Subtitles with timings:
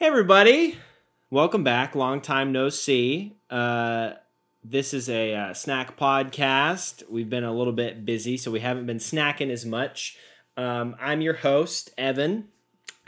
[0.00, 0.78] Hey, everybody.
[1.28, 1.96] Welcome back.
[1.96, 3.34] Long time no see.
[3.50, 4.12] Uh,
[4.62, 7.02] this is a uh, snack podcast.
[7.10, 10.16] We've been a little bit busy, so we haven't been snacking as much.
[10.56, 12.46] Um, I'm your host, Evan.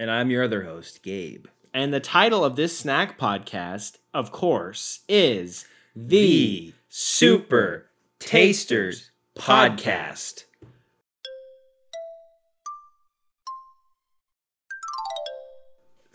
[0.00, 1.46] And I'm your other host, Gabe.
[1.72, 7.88] And the title of this snack podcast, of course, is The, The Super
[8.18, 10.42] Tasters Podcast.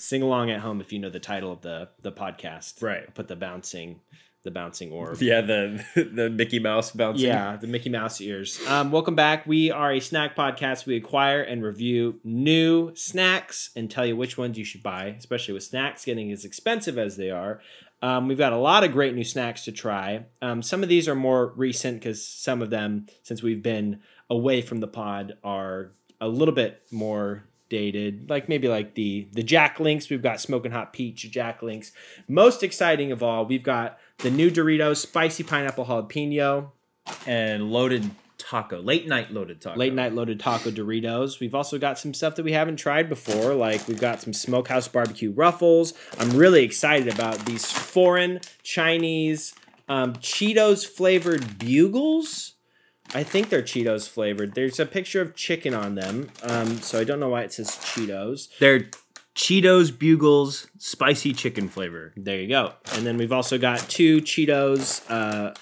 [0.05, 2.83] Sing along at home if you know the title of the the podcast.
[2.83, 3.11] Right.
[3.15, 4.01] Put the bouncing
[4.43, 5.17] the bouncing orb.
[5.21, 7.25] Yeah, the the Mickey Mouse bouncing.
[7.25, 8.59] Yeah, the Mickey Mouse ears.
[8.67, 9.47] Um, welcome back.
[9.47, 10.85] We are a snack podcast.
[10.85, 15.55] We acquire and review new snacks and tell you which ones you should buy, especially
[15.55, 17.59] with snacks getting as expensive as they are.
[18.03, 20.25] Um, we've got a lot of great new snacks to try.
[20.39, 24.61] Um, some of these are more recent because some of them, since we've been away
[24.61, 28.29] from the pod, are a little bit more dated.
[28.29, 30.09] Like maybe like the the Jack Link's.
[30.09, 31.91] We've got smoking hot peach Jack Link's.
[32.27, 36.71] Most exciting of all, we've got the new Doritos spicy pineapple jalapeno.
[37.27, 38.81] And loaded taco.
[38.81, 39.77] Late night loaded taco.
[39.77, 41.39] late night loaded taco Doritos.
[41.39, 44.87] We've also got some stuff that we haven't tried before, like we've got some smokehouse
[44.87, 45.93] barbecue ruffles.
[46.19, 49.53] I'm really excited about these foreign Chinese
[49.87, 52.54] um, Cheetos flavored bugles.
[53.13, 54.55] I think they're Cheetos flavored.
[54.55, 57.69] There's a picture of chicken on them, um, so I don't know why it says
[57.69, 58.49] Cheetos.
[58.59, 58.89] They're
[59.35, 62.13] Cheetos Bugles spicy chicken flavor.
[62.17, 62.73] There you go.
[62.93, 65.53] And then we've also got two Cheetos uh,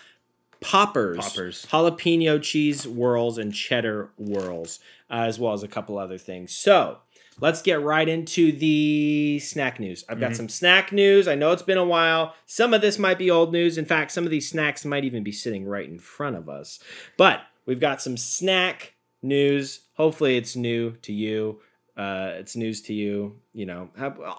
[0.62, 1.66] poppers, Poppers.
[1.68, 6.54] jalapeno cheese whirls, and cheddar whirls, uh, as well as a couple other things.
[6.54, 7.00] So
[7.39, 10.03] let's get right into the snack news.
[10.08, 10.36] I've got Mhm.
[10.38, 11.28] some snack news.
[11.28, 12.36] I know it's been a while.
[12.45, 13.78] Some of this might be old news.
[13.78, 16.80] In fact, some of these snacks might even be sitting right in front of us.
[17.17, 19.81] But we've got some snack news.
[19.95, 21.59] Hopefully, it's new to you.
[21.95, 23.36] Uh, it's news to you.
[23.53, 23.90] You know,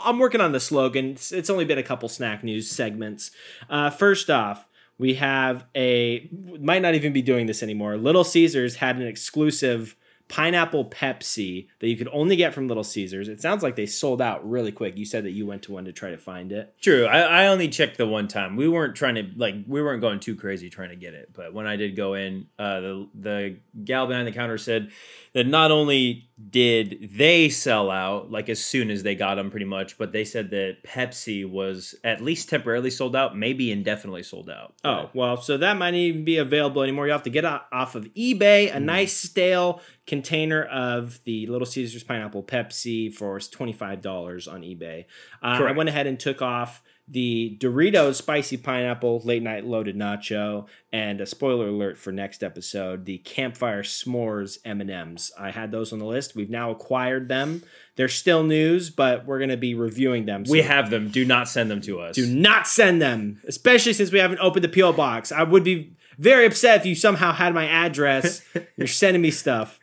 [0.01, 1.11] I'm working on the slogan.
[1.13, 3.31] It's, it's only been a couple snack news segments.
[3.71, 4.67] Uh, first off,
[4.99, 6.29] we have a
[6.61, 7.97] might not even be doing this anymore.
[7.97, 9.95] Little Caesars had an exclusive
[10.29, 13.29] pineapple Pepsi that you could only get from Little Caesars.
[13.29, 14.97] It sounds like they sold out really quick.
[14.97, 16.75] You said that you went to one to try to find it.
[16.81, 17.05] True.
[17.05, 18.57] I, I only checked the one time.
[18.57, 21.31] We weren't trying to like we weren't going too crazy trying to get it.
[21.33, 24.91] But when I did go in, uh, the the gal behind the counter said
[25.35, 29.67] that not only did they sell out like as soon as they got them, pretty
[29.67, 34.51] much, but they said that Pepsi was at least temporarily sold out, maybe indefinitely sold
[34.51, 34.75] out.
[34.85, 37.07] Oh, well, so that might even be available anymore.
[37.07, 42.03] You have to get off of eBay a nice stale container of the Little Caesars
[42.03, 45.05] pineapple Pepsi for $25 on eBay.
[45.43, 50.67] Uh, I went ahead and took off the Doritos spicy pineapple late night loaded nacho
[50.91, 55.99] and a spoiler alert for next episode the campfire s'mores m&ms i had those on
[55.99, 57.63] the list we've now acquired them
[57.97, 61.11] they're still news but we're going to be reviewing them We have them.
[61.11, 62.17] Do not send them to us.
[62.17, 65.31] do not send them, especially since we haven't opened the PO box.
[65.31, 68.43] I would be very upset if you somehow had my address.
[68.77, 69.79] You're sending me stuff.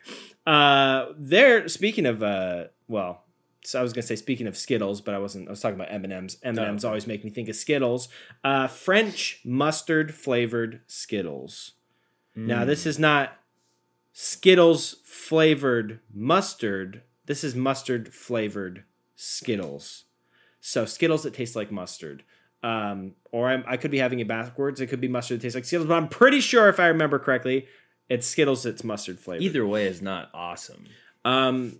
[0.46, 1.68] Uh, there.
[1.68, 3.24] Speaking of, uh, well,
[3.64, 5.48] so I was gonna say speaking of Skittles, but I wasn't.
[5.48, 6.36] I was talking about M and M's.
[6.42, 8.08] M and M's always make me think of Skittles.
[8.42, 11.72] Uh, French mustard flavored Skittles.
[12.34, 13.38] Now this is not
[14.12, 17.02] Skittles flavored mustard.
[17.26, 18.84] This is mustard flavored
[19.16, 20.04] Skittles.
[20.60, 22.24] So Skittles that taste like mustard.
[22.62, 24.80] Um, or I'm, I could be having it backwards.
[24.80, 27.18] It could be mustard that tastes like Skittles, but I'm pretty sure if I remember
[27.18, 27.66] correctly,
[28.08, 29.42] it's Skittles It's mustard flavor.
[29.42, 30.84] Either way is not awesome.
[31.24, 31.78] Um,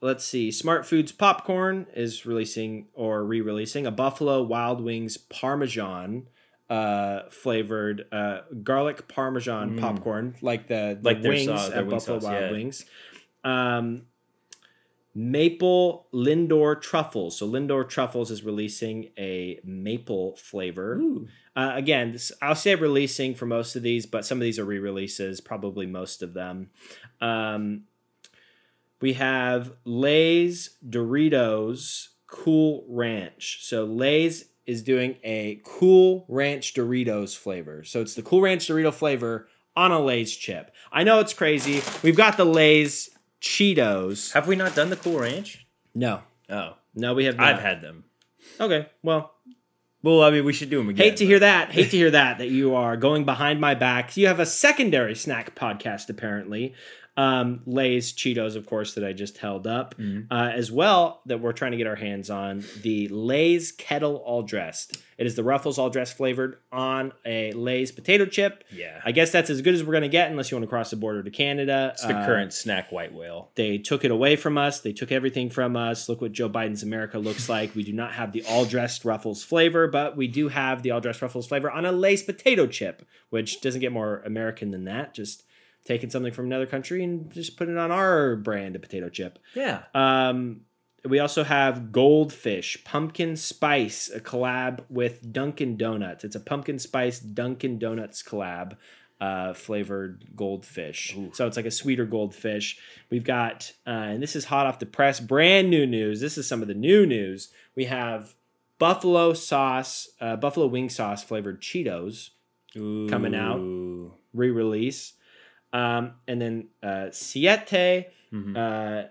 [0.00, 0.50] let's see.
[0.50, 6.28] Smart Foods Popcorn is releasing or re-releasing a Buffalo Wild Wings Parmesan
[6.70, 9.80] uh, flavored uh, garlic Parmesan Mm.
[9.80, 12.50] popcorn, like the, the Like wings sauce- at Buffalo sauce, Wild yeah.
[12.52, 12.84] Wings.
[13.42, 14.02] Um,
[15.14, 17.38] Maple Lindor truffles.
[17.38, 21.00] So Lindor truffles is releasing a maple flavor.
[21.56, 24.64] Uh, again, this, I'll say releasing for most of these, but some of these are
[24.64, 25.40] re-releases.
[25.40, 26.70] Probably most of them.
[27.20, 27.84] Um,
[29.00, 33.58] we have Lay's Doritos Cool Ranch.
[33.62, 37.82] So Lay's is doing a Cool Ranch Doritos flavor.
[37.82, 40.70] So it's the Cool Ranch Dorito flavor on a Lay's chip.
[40.92, 41.82] I know it's crazy.
[42.02, 44.32] We've got the Lay's Cheetos.
[44.32, 45.66] Have we not done the Cool Ranch?
[45.94, 47.54] No, Oh, no, we have not.
[47.54, 48.04] I've had them.
[48.60, 49.34] Okay, well,
[50.02, 51.04] Well, I mean, we should do them again.
[51.06, 51.70] Hate to hear that.
[51.72, 52.38] Hate to hear that.
[52.38, 54.16] That you are going behind my back.
[54.16, 56.74] You have a secondary snack podcast, apparently.
[57.16, 59.94] Um, Lay's Cheetos, of course, that I just held up,
[60.30, 64.42] uh, as well that we're trying to get our hands on the Lay's Kettle All
[64.42, 64.96] Dressed.
[65.18, 68.64] It is the Ruffles All Dressed flavored on a Lay's potato chip.
[68.72, 69.02] Yeah.
[69.04, 70.96] I guess that's as good as we're gonna get, unless you want to cross the
[70.96, 71.90] border to Canada.
[71.92, 73.50] It's the Uh, current snack white whale.
[73.56, 74.80] they took it away from us.
[74.80, 76.08] They took everything from us.
[76.08, 77.74] Look what Joe Biden's America looks like.
[77.74, 81.00] We do not have the all dressed Ruffles flavor, but we do have the all
[81.00, 85.12] dressed Ruffles flavor on a Lay's potato chip, which doesn't get more American than that.
[85.12, 85.42] Just
[85.84, 89.38] taking something from another country and just putting it on our brand of potato chip.
[89.54, 89.82] Yeah.
[89.94, 90.62] Um,
[91.04, 96.24] we also have Goldfish Pumpkin Spice, a collab with Dunkin' Donuts.
[96.24, 98.76] It's a pumpkin spice Dunkin' Donuts collab,
[99.18, 101.16] uh, flavored goldfish.
[101.32, 102.78] So it's like a sweeter goldfish.
[103.08, 106.20] We've got, uh, and this is hot off the press, brand new news.
[106.20, 107.48] This is some of the new news.
[107.74, 108.34] We have
[108.78, 112.30] buffalo sauce, uh, buffalo wing sauce flavored Cheetos
[112.74, 113.58] Coming out.
[114.32, 115.14] Re-release.
[115.72, 118.56] Um, and then uh, Siete, Mhm.
[118.56, 119.08] uh,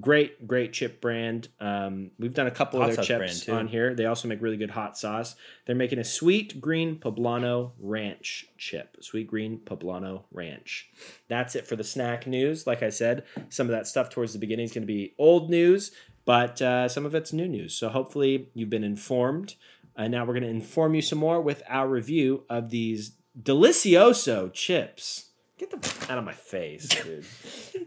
[0.00, 1.48] great, great chip brand.
[1.60, 3.94] Um, we've done a couple Hot of their chips on here.
[3.94, 5.36] They also make really good hot sauce.
[5.64, 8.96] They're making a sweet green poblano ranch chip.
[9.00, 10.88] Sweet green poblano ranch.
[11.28, 12.66] That's it for the snack news.
[12.66, 15.50] Like I said, some of that stuff towards the beginning is going to be old
[15.50, 15.92] news,
[16.24, 17.72] but uh, some of it's new news.
[17.74, 19.54] So hopefully you've been informed.
[19.98, 24.52] And now we're going to inform you some more with our review of these Delicioso
[24.52, 25.30] chips.
[25.58, 27.24] Get the out of my face, dude.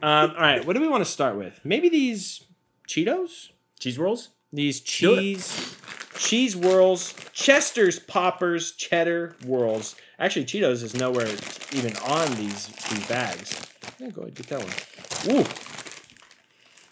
[0.02, 1.60] um, all right, what do we want to start with?
[1.64, 2.46] Maybe these
[2.88, 3.50] Cheetos?
[3.80, 4.30] Cheese rolls?
[4.52, 5.76] These cheese
[6.20, 9.96] cheese whirls, Chester's poppers, cheddar whirls.
[10.20, 11.28] Actually, Cheetos is nowhere
[11.72, 13.60] even on these these bags.
[14.00, 15.38] Yeah, go ahead, get that one.
[15.38, 15.46] Ooh.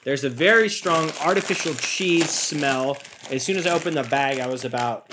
[0.04, 2.98] There's a very strong artificial cheese smell.
[3.30, 5.12] As soon as I opened the bag, I was about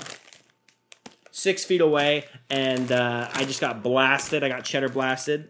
[1.31, 4.43] six feet away, and uh, I just got blasted.
[4.43, 5.49] I got cheddar blasted,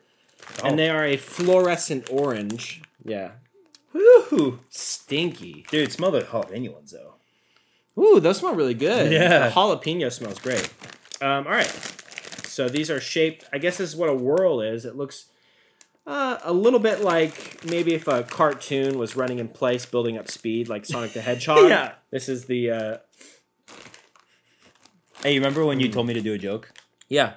[0.64, 0.68] Oh.
[0.70, 2.82] and they are a fluorescent orange.
[3.04, 3.32] Yeah.
[3.94, 4.60] Woohoo!
[4.70, 5.66] Stinky.
[5.70, 7.14] Dude, smell the jalapeno ones though.
[8.02, 9.12] Ooh, those smell really good.
[9.12, 9.48] Yeah.
[9.50, 10.70] The jalapeno smells great.
[11.22, 11.72] Um, all right.
[12.48, 14.86] So these are shaped, I guess this is what a whirl is.
[14.86, 15.26] It looks
[16.08, 20.30] uh, a little bit like maybe if a cartoon was running in place, building up
[20.30, 21.70] speed, like Sonic the Hedgehog.
[21.70, 21.94] Yeah.
[22.12, 22.98] This is the, uh,
[25.24, 26.72] Hey, you remember when you told me to do a joke?
[27.10, 27.34] yeah.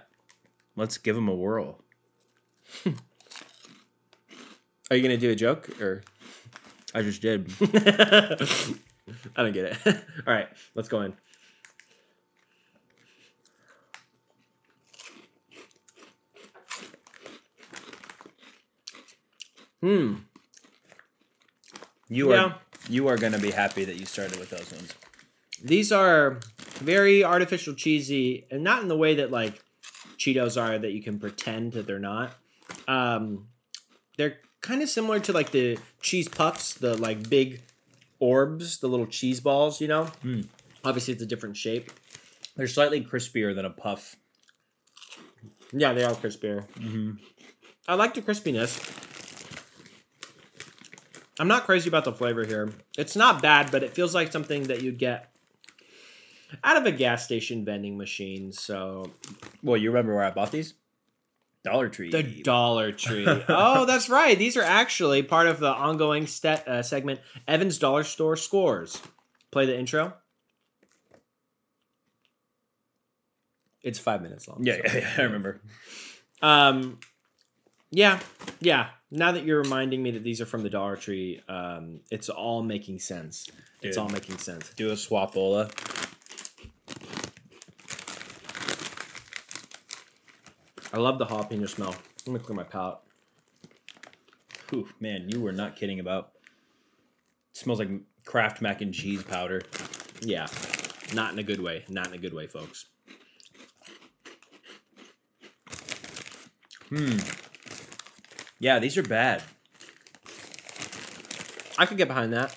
[0.77, 1.83] Let's give him a whirl.
[4.91, 6.03] Are you going to do a joke or?
[6.95, 7.51] I just did.
[7.61, 9.79] I don't get it.
[10.27, 11.15] all right, let's go in.
[19.81, 20.15] Hmm.
[22.09, 22.43] You Yeah.
[22.45, 24.95] are you are gonna be happy that you started with those ones.
[25.63, 26.41] These are
[26.79, 29.63] very artificial cheesy, and not in the way that like
[30.17, 32.35] Cheetos are that you can pretend that they're not.
[32.89, 33.47] Um,
[34.17, 37.63] they're kind of similar to like the cheese puffs, the like big
[38.19, 39.81] orbs, the little cheese balls.
[39.81, 40.47] You know, Mm.
[40.85, 41.93] obviously it's a different shape.
[42.57, 44.17] They're slightly crispier than a puff.
[45.73, 46.67] Yeah, they are crispier.
[46.81, 47.13] Mm-hmm.
[47.87, 48.81] I like the crispiness.
[51.39, 52.73] I'm not crazy about the flavor here.
[52.97, 55.31] It's not bad, but it feels like something that you'd get
[56.65, 58.51] out of a gas station vending machine.
[58.53, 59.13] So
[59.63, 60.75] Well, you remember where I bought these?
[61.71, 62.11] Dollar Tree.
[62.11, 63.27] The Dollar Tree.
[63.49, 64.39] oh, that's right.
[64.39, 69.01] These are actually part of the ongoing ste- uh, segment Evan's Dollar Store Scores.
[69.51, 70.15] Play the intro.
[73.83, 74.59] It's five minutes long.
[74.63, 75.61] yeah, so- yeah, yeah, I remember.
[76.43, 76.99] Um,
[77.91, 78.21] yeah,
[78.61, 78.89] yeah.
[79.11, 82.63] Now that you're reminding me that these are from the Dollar Tree, um, it's all
[82.63, 83.47] making sense.
[83.81, 84.71] It's all making sense.
[84.77, 85.71] Do a swapola.
[90.93, 91.95] I love the jalapeno smell.
[92.27, 92.99] Let me clear my palate.
[94.73, 96.33] Ooh, man, you were not kidding about.
[97.53, 97.91] smells like
[98.25, 99.63] Kraft mac and cheese powder.
[100.21, 100.47] Yeah,
[101.15, 101.85] not in a good way.
[101.89, 102.87] Not in a good way, folks.
[106.89, 107.19] Hmm.
[108.61, 109.43] Yeah, these are bad.
[111.79, 112.55] I could get behind that.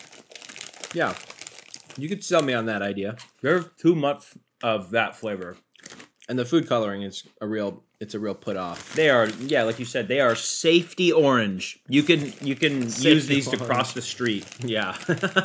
[0.94, 1.16] Yeah,
[1.98, 3.16] you could sell me on that idea.
[3.42, 4.34] There's too much
[4.64, 5.58] of that flavor.
[6.30, 7.84] And the food coloring is a real.
[8.00, 8.96] It's a real put off.
[8.96, 11.80] They are, yeah, like you said, they are safety orange.
[11.88, 14.46] You can you can use Safety these to cross the street.
[14.64, 14.96] Yeah.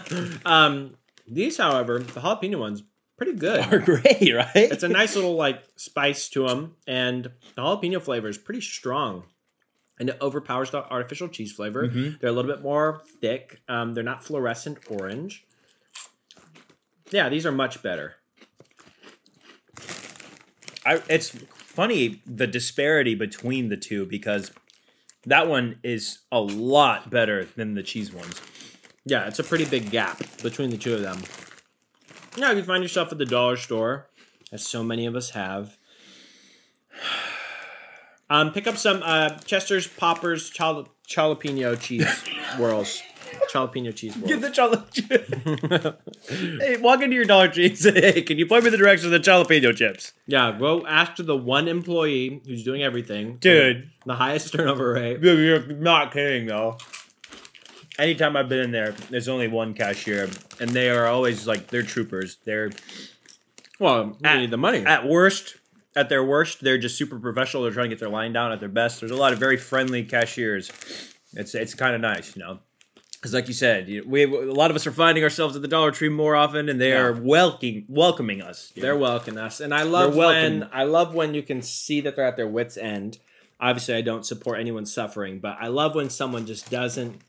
[0.46, 0.94] um,
[1.26, 2.82] these, however, the jalapeno ones,
[3.18, 3.72] pretty good.
[3.72, 4.48] Are great, right?
[4.54, 7.24] it's a nice little like spice to them, and
[7.56, 9.24] the jalapeno flavor is pretty strong,
[9.98, 11.88] and it overpowers the artificial cheese flavor.
[11.88, 12.20] Mhm.
[12.20, 13.60] They're a little bit more thick.
[13.68, 15.44] Um, they're not fluorescent orange.
[17.10, 18.16] Yeah, these are much better.
[20.86, 24.52] I, it's funny the disparity between the two because
[25.26, 28.40] That one is a lot better than the cheese ones.
[29.04, 31.18] Yeah, it's a pretty big gap between the two of them.
[32.38, 34.08] Now, if you find yourself at the dollar store,
[34.52, 35.76] as so many of us have,
[38.30, 42.06] um, pick up some uh, Chester's Poppers jal- jalapeno cheese
[42.56, 43.02] whirls.
[43.50, 44.16] Jalapeno cheese.
[44.16, 45.96] Get the jalapeno.
[46.60, 49.06] hey, walk into your Dollar Tree and say, "Hey, can you point me the direction
[49.06, 54.14] of the jalapeno chips, yeah, go after the one employee who's doing everything, dude?" The
[54.14, 55.20] highest turnover rate.
[55.22, 56.78] You're not kidding though.
[57.98, 60.28] Anytime I've been in there, there's only one cashier,
[60.60, 62.36] and they are always like they're troopers.
[62.44, 62.70] They're
[63.80, 64.84] Well, At- need the money.
[64.84, 65.56] at worst,
[65.94, 67.62] at their worst, they're just super professional.
[67.62, 68.52] They're trying to get their line down.
[68.52, 70.70] At their best, there's a lot of very friendly cashiers.
[71.32, 72.58] It's it's kind of nice, you know.
[73.16, 75.68] Because, like you said, you- we a lot of us are finding ourselves at the
[75.68, 78.72] Dollar Tree more often, and they are welcoming welcoming us.
[78.74, 82.16] you They're welcoming us, and I love when I love when you can see that
[82.16, 83.18] they're at their wits' end.
[83.58, 87.22] Obviously, I don't support anyone suffering, but I love when someone just doesn't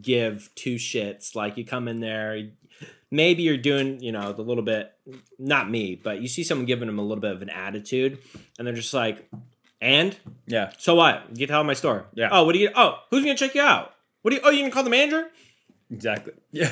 [0.00, 1.34] give two shits.
[1.34, 2.50] Like you come in there,
[3.10, 4.92] maybe you're doing, you know, the little bit,
[5.38, 8.18] not me, but you see someone giving them a little bit of an attitude,
[8.58, 9.28] and they're just like,
[9.80, 10.16] and
[10.46, 10.72] yeah.
[10.78, 11.32] so what?
[11.34, 12.06] Get out of my store.
[12.14, 12.28] Yeah.
[12.30, 12.70] Oh, what do you?
[12.74, 13.93] Oh, who's gonna check you out?
[14.24, 14.42] What do you?
[14.42, 15.26] Oh, you gonna call the manager?
[15.90, 16.32] Exactly.
[16.50, 16.70] Yeah.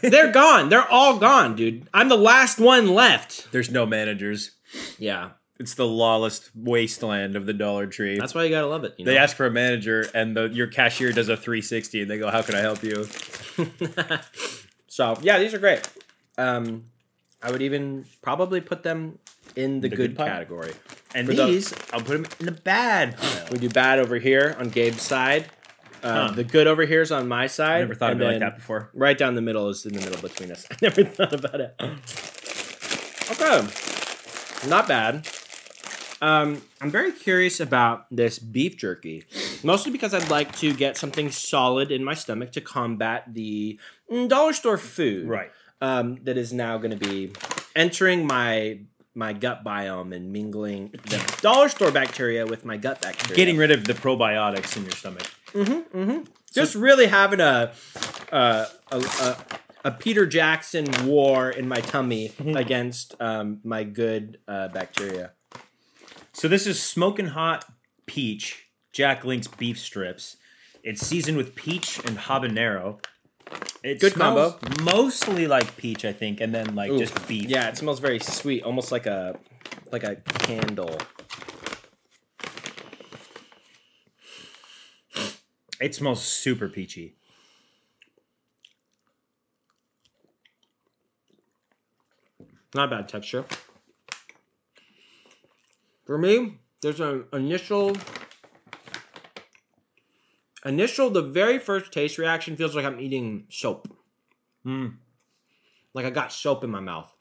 [0.00, 0.70] They're gone.
[0.70, 1.86] They're all gone, dude.
[1.92, 3.52] I'm the last one left.
[3.52, 4.52] There's no managers.
[4.98, 8.18] Yeah, It's the lawless wasteland of the Dollar Tree.
[8.18, 8.94] that's why you gotta love it.
[8.96, 9.10] You know?
[9.12, 12.30] they ask for a manager, and the your cashier does a 360, and they go,
[12.30, 13.04] "How can I help you?"
[14.88, 15.86] so yeah, these are great.
[16.38, 16.84] Um,
[17.42, 19.18] I would even probably put them
[19.56, 20.72] in the, The good, good category.
[21.14, 23.16] And For the- these, I'll put them in the bad.
[23.50, 25.50] We do bad over here on Gabe's side.
[26.02, 26.32] Uh, Huh.
[26.34, 27.76] The good over here is on my side.
[27.76, 28.90] I never thought of it like that before.
[28.92, 30.66] Right down the middle is in the middle between us.
[30.70, 31.76] I never thought about it.
[33.30, 35.28] Okay, not bad.
[36.20, 39.24] Um, I'm very curious about this beef jerky,
[39.64, 43.78] mostly because I'd like to get something solid in my stomach to combat the
[44.28, 45.28] dollar store food.
[45.28, 45.50] Right.
[45.80, 47.32] um, that is now going to be
[47.74, 48.80] entering my
[49.14, 53.36] my gut biome and mingling the dollar store bacteria with my gut bacteria.
[53.36, 55.28] Getting rid of the probiotics in your stomach.
[56.52, 57.72] Just really having a
[58.30, 59.36] a, a, a
[59.84, 65.32] a Peter Jackson war in my tummy against um, my good uh, bacteria.
[66.32, 67.64] So this is smoking hot
[68.06, 70.36] peach Jack Link's beef strips.
[70.82, 73.04] It's seasoned with peach and habanero.
[73.82, 74.82] It Good smells combo.
[74.82, 77.48] Mostly like peach, I think, and then like Ooh, just beef.
[77.48, 79.38] Yeah, it smells very sweet, almost like a
[79.90, 80.96] like a candle.
[85.82, 87.16] It smells super peachy.
[92.72, 93.44] Not bad texture.
[96.04, 97.96] For me, there's an initial
[100.64, 103.88] initial the very first taste reaction feels like I'm eating soap.
[104.64, 104.98] Mm.
[105.94, 107.12] Like I got soap in my mouth.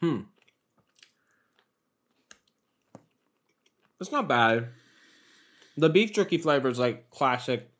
[0.00, 0.20] Hmm.
[4.00, 4.68] It's not bad.
[5.76, 7.70] The beef jerky flavor is like classic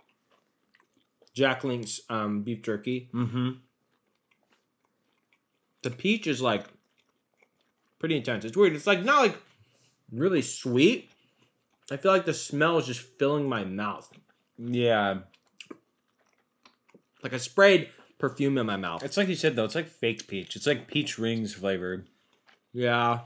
[1.34, 3.10] Jack Link's um, beef jerky.
[3.12, 3.50] Mm-hmm.
[5.82, 6.64] The peach is like
[7.98, 8.44] pretty intense.
[8.44, 8.74] It's weird.
[8.74, 9.38] It's like not like
[10.10, 11.10] really sweet.
[11.90, 14.10] I feel like the smell is just filling my mouth.
[14.58, 15.18] Yeah.
[17.22, 19.04] Like I sprayed perfume in my mouth.
[19.04, 20.56] It's like you said though, it's like fake peach.
[20.56, 22.08] It's like peach rings flavored.
[22.72, 23.20] Yeah.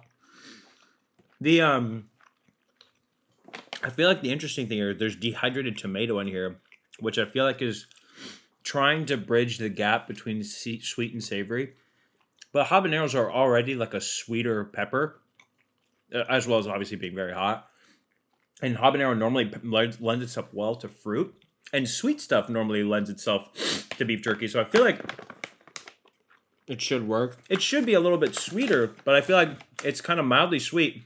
[1.40, 2.09] The um
[3.82, 6.60] I feel like the interesting thing here, there's dehydrated tomato in here,
[7.00, 7.86] which I feel like is
[8.62, 11.72] trying to bridge the gap between sweet and savory.
[12.52, 15.20] But habaneros are already like a sweeter pepper,
[16.14, 17.68] uh, as well as obviously being very hot.
[18.60, 21.34] And habanero normally lends, lends itself well to fruit,
[21.72, 24.48] and sweet stuff normally lends itself to beef jerky.
[24.48, 25.00] So I feel like
[26.66, 27.38] It should work.
[27.48, 29.50] it should be a little bit sweeter, but I feel like
[29.82, 31.04] it's kind of mildly sweet.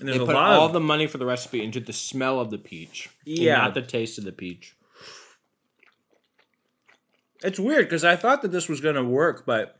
[0.00, 2.40] And They there's a put all of the money for the recipe into the smell
[2.40, 3.10] of the peach.
[3.24, 3.58] Yeah.
[3.58, 4.74] not the taste of the peach.
[7.42, 9.78] It's weird because I thought that this was gonna work, but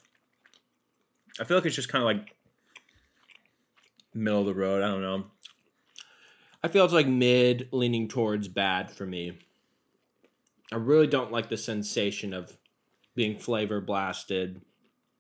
[1.40, 2.36] I feel like it's just kind of like
[4.12, 4.82] middle of the road.
[4.82, 5.24] I don't know.
[6.62, 9.38] I feel it's like mid leaning towards bad for me.
[10.72, 12.56] I really don't like the sensation of
[13.14, 14.60] being flavor blasted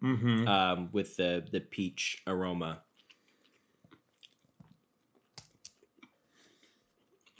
[0.02, 0.46] Mm-hmm.
[0.46, 2.82] um, with the, the peach aroma.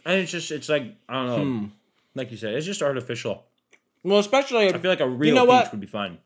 [0.04, 1.38] And it's just it's like I don't know.
[1.60, 1.66] Hmm.
[2.14, 3.44] Like you said, it's just artificial.
[4.02, 5.70] Well, especially I feel like a real know peach what?
[5.72, 6.18] would be fine.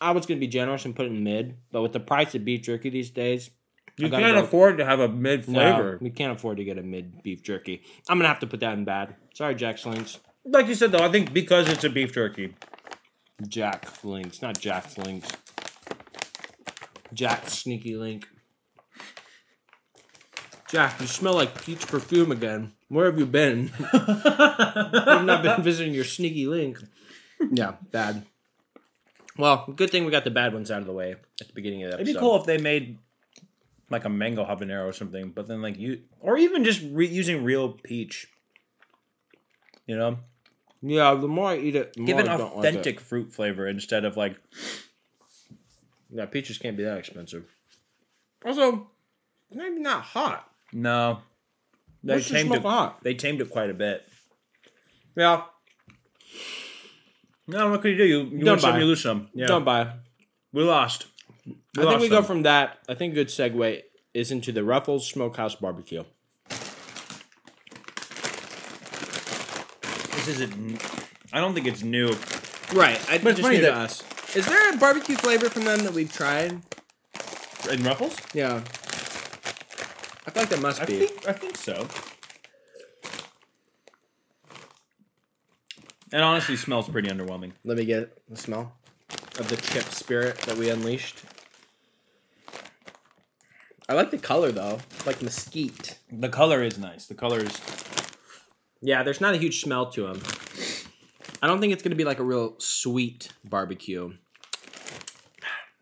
[0.00, 2.44] I was gonna be generous and put it in mid, but with the price of
[2.44, 3.50] beef jerky these days,
[3.96, 5.98] You can't go- afford to have a mid no, flavor.
[6.00, 7.82] we can't afford to get a mid beef jerky.
[8.08, 9.14] I'm gonna have to put that in bad.
[9.34, 10.18] Sorry, Jack Slinks.
[10.44, 12.54] Like you said, though, I think because it's a beef jerky.
[13.48, 15.28] Jack Links, not Jack Links.
[17.12, 18.28] Jack Sneaky Link.
[20.74, 22.72] Jack, you smell like peach perfume again.
[22.88, 23.70] Where have you been?
[23.92, 26.78] I've not been visiting your sneaky link.
[27.52, 28.26] Yeah, bad.
[29.38, 31.84] Well, good thing we got the bad ones out of the way at the beginning
[31.84, 32.10] of the episode.
[32.10, 32.98] It'd be cool if they made
[33.88, 37.44] like a mango habanero or something, but then like you, or even just re- using
[37.44, 38.26] real peach.
[39.86, 40.18] You know,
[40.82, 42.68] Yeah, the more I eat it, the more give an I don't like it.
[42.70, 44.40] authentic fruit flavor instead of like
[46.10, 47.44] Yeah, peaches can't be that expensive.
[48.44, 48.88] Also,
[49.52, 50.50] maybe not hot.
[50.74, 51.20] No.
[52.02, 52.92] They tamed it.
[53.02, 54.06] They tamed it quite a bit.
[55.16, 55.42] Yeah,
[57.46, 58.04] No, what can you do?
[58.04, 59.28] You, you Don't win some, you lose some.
[59.32, 59.92] Yeah, don't buy.
[60.52, 61.06] we lost.
[61.46, 62.78] We I think lost we go from that.
[62.88, 66.02] I think a good segue is into the Ruffles Smokehouse Barbecue.
[70.10, 70.82] This isn't.
[71.32, 72.08] I don't think it's new.
[72.72, 74.02] Right, I But it's just funny that- us.
[74.34, 76.60] Is there a barbecue flavor from them that we've tried?
[77.70, 78.16] In Ruffles?
[78.34, 78.62] Yeah,
[80.34, 81.06] feel like there must I be.
[81.06, 81.86] think I think so.
[86.12, 87.52] It honestly smells pretty underwhelming.
[87.64, 88.72] Let me get the smell
[89.38, 91.18] of the chip spirit that we unleashed.
[93.88, 95.98] I like the color though, like mesquite.
[96.10, 97.06] The color is nice.
[97.06, 97.60] The color is
[98.80, 100.22] Yeah, there's not a huge smell to them.
[101.42, 104.14] I don't think it's gonna be like a real sweet barbecue.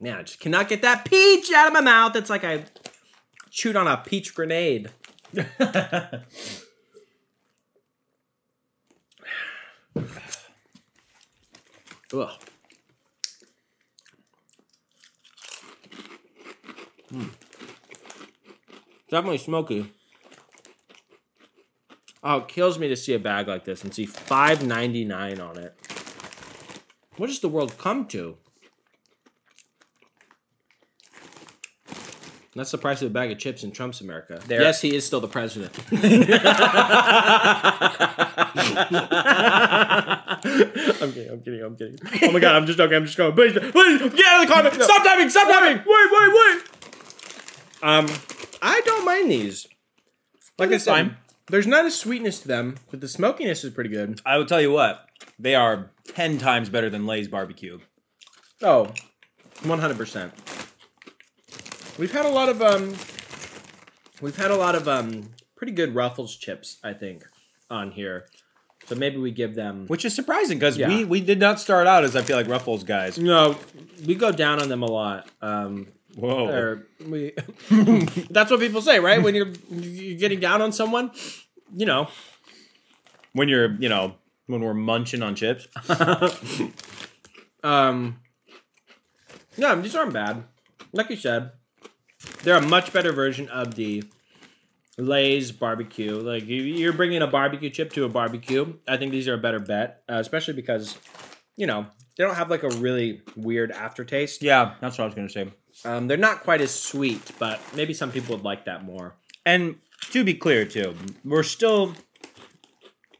[0.00, 2.16] Man, I just cannot get that peach out of my mouth.
[2.16, 2.64] It's like I
[3.52, 4.90] chewed on a peach grenade.
[12.14, 12.30] Ugh.
[17.12, 17.30] Mm.
[19.10, 19.92] Definitely smoky.
[22.24, 25.40] Oh, it kills me to see a bag like this and see five ninety nine
[25.40, 25.76] on it.
[27.18, 28.38] What does the world come to?
[32.54, 34.40] That's the price of a bag of chips in Trump's America.
[34.46, 35.72] There- Yes, he is still the president.
[39.82, 41.30] I'm kidding.
[41.30, 41.62] I'm kidding.
[41.62, 41.98] I'm kidding.
[42.22, 42.54] Oh my god!
[42.56, 42.96] I'm just joking.
[42.96, 43.32] I'm just going.
[43.34, 44.82] Please, please get out of the car.
[44.82, 45.30] Stop typing.
[45.30, 45.78] Stop typing.
[45.78, 46.62] Wait, wait, wait.
[47.82, 48.06] Um,
[48.60, 49.66] I don't mind these.
[50.58, 51.16] Like I said, fine.
[51.48, 54.20] there's not a sweetness to them, but the smokiness is pretty good.
[54.26, 55.06] I will tell you what,
[55.38, 57.78] they are ten times better than Lay's barbecue.
[58.62, 58.92] Oh,
[59.62, 60.30] 100%.
[61.98, 62.94] We've had a lot of um
[64.20, 67.24] we've had a lot of um pretty good Ruffles chips, I think,
[67.70, 68.26] on here.
[68.86, 70.88] So maybe we give them Which is surprising because Yeah.
[70.88, 73.16] we, we did not start out as I feel like Ruffles guys.
[73.18, 73.56] No,
[74.04, 75.28] we go down on them a lot.
[75.40, 76.48] Um Whoa.
[76.48, 77.32] or we
[78.30, 79.22] That's what people say, right?
[79.22, 81.10] When you're you're getting down on someone,
[81.76, 82.08] you know.
[83.34, 85.68] When you're, you know, when we're munching on chips.
[87.64, 88.18] Um
[89.56, 90.44] No, these aren't bad.
[90.92, 91.52] Like you said,
[92.42, 94.04] they're a much better version of the
[94.98, 96.14] Lay's barbecue.
[96.16, 98.74] Like you- you're bringing a barbecue chip to a barbecue.
[98.86, 100.96] I think these are a better bet, uh, especially because
[101.56, 104.42] you know they don't have like a really weird aftertaste.
[104.42, 105.48] Yeah, that's what I was gonna say.
[105.84, 109.14] Um, they're not quite as sweet, but maybe some people would like that more.
[109.46, 109.76] And
[110.10, 111.94] to be clear too, we're still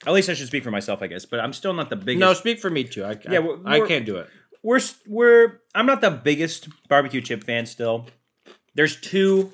[0.07, 2.21] at least I should speak for myself, I guess, but I'm still not the biggest
[2.21, 3.05] No, speak for me too.
[3.05, 4.29] I, Yeah, I, I can't do it.
[4.63, 8.07] we're we're I'm not the biggest barbecue chip fan still.
[8.75, 9.53] There's two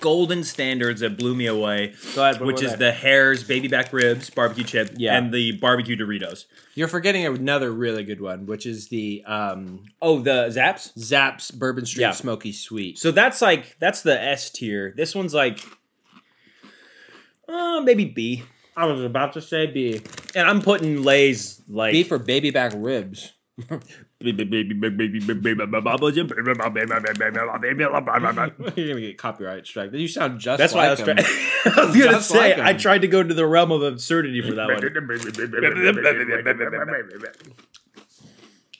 [0.00, 2.86] golden standards that blew me away, Go ahead, which is they?
[2.86, 5.18] the Herr's baby back ribs barbecue chip Yeah.
[5.18, 6.46] and the barbecue Doritos.
[6.74, 10.92] You're forgetting another really good one, which is the um, Oh, the Zapp's.
[10.98, 12.12] Zapp's Bourbon Street Yeah.
[12.12, 12.98] Smoky Sweet.
[12.98, 14.94] So that's like that's the S tier.
[14.96, 15.58] This one's like
[17.48, 18.44] uh maybe B.
[18.76, 20.00] I was about to say B.
[20.34, 23.32] And I'm putting Lay's like B for baby back ribs.
[28.76, 29.92] You're gonna get copyright strike.
[29.92, 31.18] You sound just That's why I was like him.
[31.64, 34.42] I was gonna Just say like I tried to go to the realm of absurdity
[34.42, 34.80] for that one.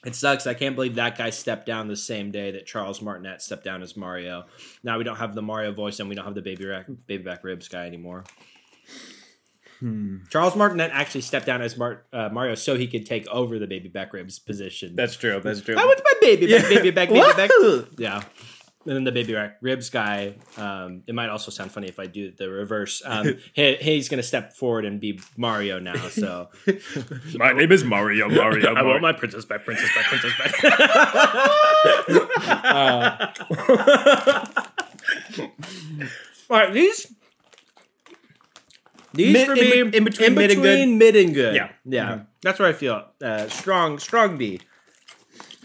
[0.03, 0.47] It sucks.
[0.47, 3.83] I can't believe that guy stepped down the same day that Charles Martinet stepped down
[3.83, 4.45] as Mario.
[4.83, 7.23] Now we don't have the Mario voice and we don't have the baby rack, baby
[7.23, 8.23] back ribs guy anymore.
[10.29, 13.67] Charles Martinet actually stepped down as Mar- uh, Mario so he could take over the
[13.67, 14.95] baby back ribs position.
[14.95, 15.39] That's true.
[15.43, 15.75] That's true.
[15.77, 17.49] I went to my baby back, baby back, baby back.
[17.97, 18.21] Yeah.
[18.85, 20.35] and then the baby back ribs guy.
[20.57, 23.01] Um, it might also sound funny if I do the reverse.
[23.05, 25.95] Um, he, he's gonna step forward and be Mario now.
[26.09, 26.49] So
[27.35, 28.29] My name is Mario.
[28.29, 28.73] Mario.
[28.75, 30.53] I want my princess back, princess back, princess back.
[32.63, 33.27] Uh,
[36.49, 37.07] all right, these.
[39.13, 40.89] These Mid- for in me be- in between mid and good?
[40.89, 41.55] mid and good.
[41.55, 41.69] Yeah.
[41.85, 42.25] yeah, Mhm.
[42.41, 43.05] that's where I feel.
[43.21, 44.59] Uh, strong, strong B.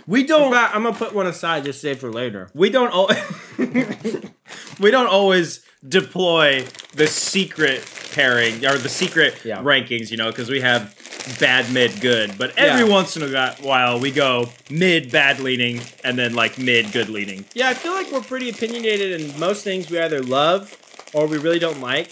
[0.07, 0.53] we don't.
[0.53, 2.49] fact, I'm gonna put one aside just save for later.
[2.55, 2.93] we don't.
[2.93, 3.11] Al-
[4.81, 9.59] we don't always deploy the secret pairing or the secret Yeah.
[9.63, 10.11] rankings.
[10.11, 10.95] You know, because we have
[11.41, 12.37] bad, mid, good.
[12.39, 12.93] But every Yeah.
[12.93, 17.45] once in a while, we go mid, bad leaning, and then like mid, good leaning.
[17.55, 20.77] Yeah, I feel like we're pretty opinionated in most things we either love
[21.13, 22.11] or we really don't like.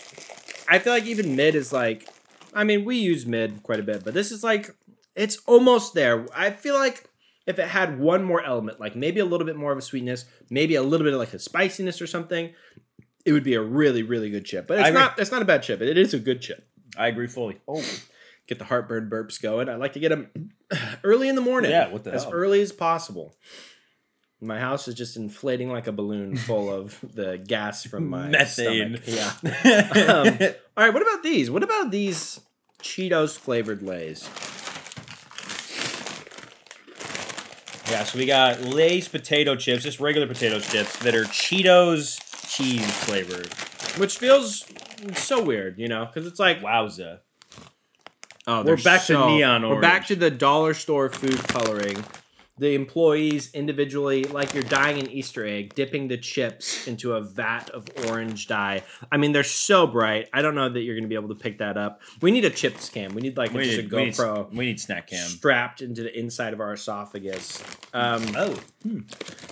[0.68, 2.08] I feel like even mid is like,
[2.52, 4.74] I mean, we use mid quite a bit, but this is like,
[5.14, 6.26] it's almost there.
[6.34, 7.08] I feel like
[7.46, 10.24] if it had one more element, like maybe a little bit more of a sweetness,
[10.50, 12.52] maybe a little bit of like a spiciness or something,
[13.24, 14.66] it would be a really, really good chip.
[14.66, 15.00] But I it's agree.
[15.00, 15.18] not.
[15.18, 15.80] It's not a bad chip.
[15.80, 16.66] It is a good chip.
[16.96, 17.58] I agree fully.
[17.66, 17.82] Oh,
[18.46, 19.68] get the heartburn burps going.
[19.68, 20.50] I like to get them
[21.04, 21.70] early in the morning.
[21.70, 22.32] Yeah, what the as hell?
[22.32, 23.34] early as possible.
[24.40, 28.98] My house is just inflating like a balloon full of the gas from my Methane.
[28.98, 29.02] stomach.
[29.06, 29.32] Yeah.
[30.04, 30.38] Um,
[30.76, 30.92] all right.
[30.92, 31.50] What about these?
[31.50, 32.40] What about these
[32.82, 34.28] Cheetos flavored Lay's?
[37.90, 42.18] Yeah, so we got Lay's potato chips, just regular potato chips that are Cheetos
[42.48, 43.48] cheese flavored.
[44.00, 44.64] Which feels
[45.14, 47.20] so weird, you know, because it's like Wowza.
[48.46, 52.02] oh, We're back to so- neon We're back to the dollar store food coloring.
[52.56, 57.68] The employees individually, like you're dying an Easter egg, dipping the chips into a vat
[57.70, 58.84] of orange dye.
[59.10, 60.28] I mean, they're so bright.
[60.32, 62.00] I don't know that you're going to be able to pick that up.
[62.20, 63.12] We need a chips cam.
[63.12, 65.26] We need like We just need, a we, need, GoPro we need snack cam.
[65.28, 67.60] strapped into the inside of our esophagus.
[67.92, 68.56] Um, Oh.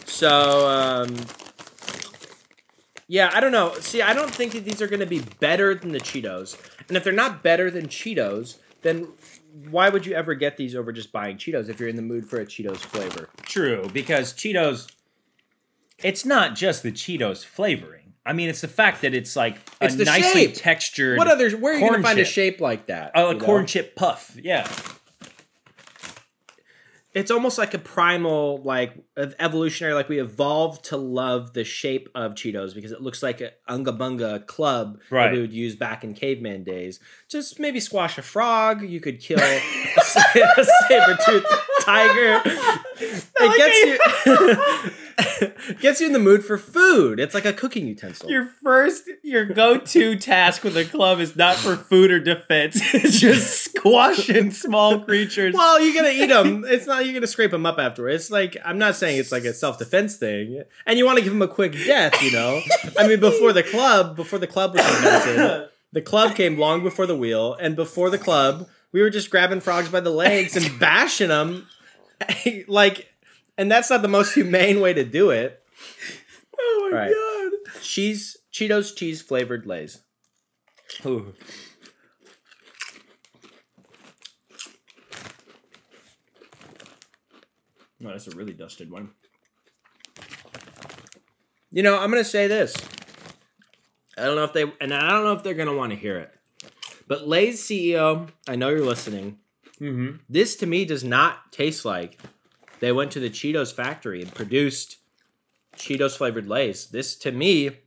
[0.04, 1.16] so, um,
[3.08, 3.74] yeah, I don't know.
[3.80, 6.56] See, I don't think that these are going to be better than the Cheetos.
[6.86, 9.08] And if they're not better than Cheetos, then
[9.70, 12.26] why would you ever get these over just buying Cheetos if you're in the mood
[12.28, 13.28] for a Cheetos flavor?
[13.42, 14.90] True, because Cheetos,
[16.02, 18.14] it's not just the Cheetos flavoring.
[18.24, 20.54] I mean, it's the fact that it's like a It's the nicely shape.
[20.54, 21.18] textured.
[21.18, 21.50] What other?
[21.56, 23.12] Where are you going to find a shape like that?
[23.14, 23.44] Oh, a you know?
[23.44, 24.36] corn chip puff.
[24.40, 24.68] Yeah.
[27.14, 29.92] It's almost like a primal, like of evolutionary.
[29.94, 33.92] Like we evolved to love the shape of Cheetos because it looks like an unga
[33.92, 35.26] bunga club Right.
[35.28, 37.00] that we would use back in caveman days.
[37.28, 38.82] Just maybe squash a frog.
[38.82, 39.56] You could kill a,
[39.96, 41.46] a saber tooth
[41.82, 42.40] tiger.
[43.44, 44.92] It gets you
[45.80, 47.20] gets you in the mood for food.
[47.20, 48.30] It's like a cooking utensil.
[48.30, 52.80] Your first, your go-to task with a club is not for food or defense.
[52.94, 55.54] It's just squashing small creatures.
[55.54, 56.64] Well, you're gonna eat them.
[56.66, 58.24] It's not you're gonna scrape them up afterwards.
[58.24, 61.24] It's like I'm not saying it's like a self defense thing, and you want to
[61.24, 62.22] give them a quick death.
[62.22, 62.60] You know,
[62.98, 67.06] I mean, before the club, before the club was invented, the club came long before
[67.06, 70.78] the wheel, and before the club, we were just grabbing frogs by the legs and
[70.78, 71.66] bashing them,
[72.68, 73.11] like,
[73.58, 75.62] and that's not the most humane way to do it.
[76.58, 77.12] Oh my Right.
[77.12, 77.82] god.
[77.82, 80.02] Cheese, Cheetos cheese flavored lays.
[81.06, 81.34] Ooh.
[88.00, 89.10] No, that's a really dusted one.
[91.70, 92.74] You know, I'm gonna say this.
[94.18, 96.18] I don't know if they, and I don't know if they're gonna want to hear
[96.18, 96.30] it,
[97.08, 99.38] but Lay's CEO, I know you're listening.
[99.80, 100.16] Mm-hmm.
[100.28, 102.18] This to me does not taste like
[102.82, 104.96] they went to the Cheetos factory and produced
[105.76, 106.86] Cheetos flavored Lays.
[106.86, 107.78] This to me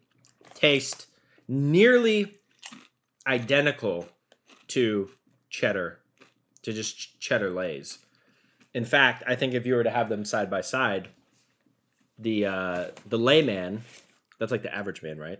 [0.54, 1.08] tastes
[1.50, 2.38] nearly
[3.28, 4.08] identical
[4.70, 5.10] to
[5.50, 6.00] cheddar,
[6.62, 8.00] to just ch- cheddar Lays.
[8.74, 11.10] In fact, I think if you were to have them side by side,
[12.18, 13.84] the uh, the layman,
[14.40, 15.40] that's like the average man, right?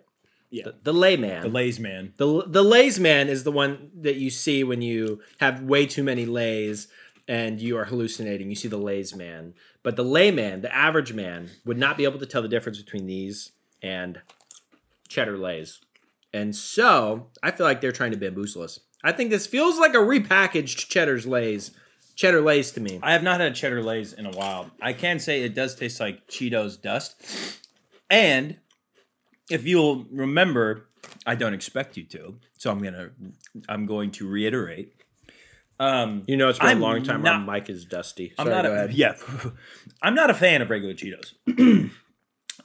[0.50, 0.66] Yeah.
[0.66, 1.44] The, the layman.
[1.44, 2.14] The Lay's man.
[2.18, 6.04] The the Lay's man is the one that you see when you have way too
[6.04, 6.90] many Lays
[7.28, 8.50] and you are hallucinating.
[8.50, 9.54] You see the Lay's man.
[9.84, 13.06] But the layman, the average man, would not be able to tell the difference between
[13.06, 14.22] these and
[15.08, 15.80] cheddar Lays.
[16.34, 18.80] And so I feel like they're trying to bamboozle us.
[19.04, 21.72] I think this feels like a repackaged cheddar's Lays.
[22.16, 23.00] Cheddar Lays to me.
[23.04, 24.72] I have not had cheddar Lay's in a while.
[24.82, 27.16] I can say it does taste like Cheetos dust.
[28.10, 28.58] And
[29.50, 30.88] if you'll remember,
[31.26, 33.12] I don't expect you to, so I'm gonna
[33.68, 34.95] I'm going to reiterate.
[35.80, 37.26] Um, You know it's been I'm a long time.
[37.26, 38.34] Our mic is dusty.
[38.38, 38.94] I'm Sorry, not go a, ahead.
[38.94, 39.16] yeah,
[40.02, 41.34] I'm not a fan of regular Cheetos.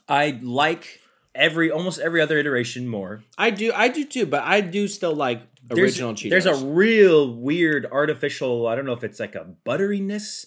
[0.07, 0.99] I like
[1.35, 3.23] every almost every other iteration more.
[3.37, 6.29] I do I do too, but I do still like There's, original Cheetos.
[6.29, 8.67] there's a real weird artificial.
[8.67, 10.45] I don't know if it's like a butteriness,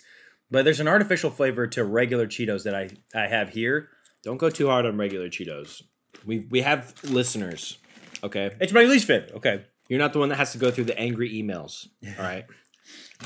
[0.50, 3.88] but there's an artificial flavor to regular Cheetos that I I have here
[4.22, 5.82] Don't go too hard on regular Cheetos.
[6.24, 7.78] We we have listeners.
[8.22, 9.32] Okay, It's my least favorite.
[9.36, 9.64] Okay.
[9.88, 11.88] You're not the one that has to go through the angry emails.
[12.18, 12.44] All right.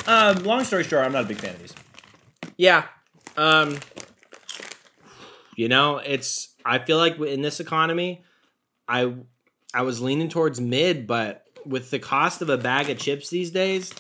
[0.07, 1.75] Um, long story short, I'm not a big fan of these.
[2.57, 2.85] Yeah.
[3.37, 3.79] Um
[5.57, 8.23] you know, it's I feel like in this economy,
[8.87, 9.14] I
[9.75, 13.51] I was leaning towards mid, but with the cost of a bag of chips these
[13.51, 13.92] days,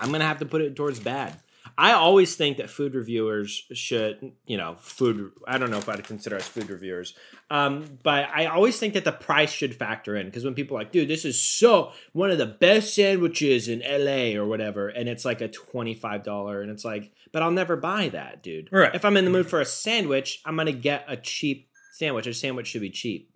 [0.00, 1.38] I'm going to have to put it towards bad.
[1.80, 5.30] I always think that food reviewers should, you know, food.
[5.46, 7.14] I don't know if I'd consider us food reviewers,
[7.50, 10.80] um, but I always think that the price should factor in because when people are
[10.80, 15.08] like, dude, this is so one of the best sandwiches in LA or whatever, and
[15.08, 18.68] it's like a twenty five dollar, and it's like, but I'll never buy that, dude.
[18.72, 18.92] Right.
[18.92, 22.26] If I'm in the mood for a sandwich, I'm gonna get a cheap sandwich.
[22.26, 23.32] A sandwich should be cheap.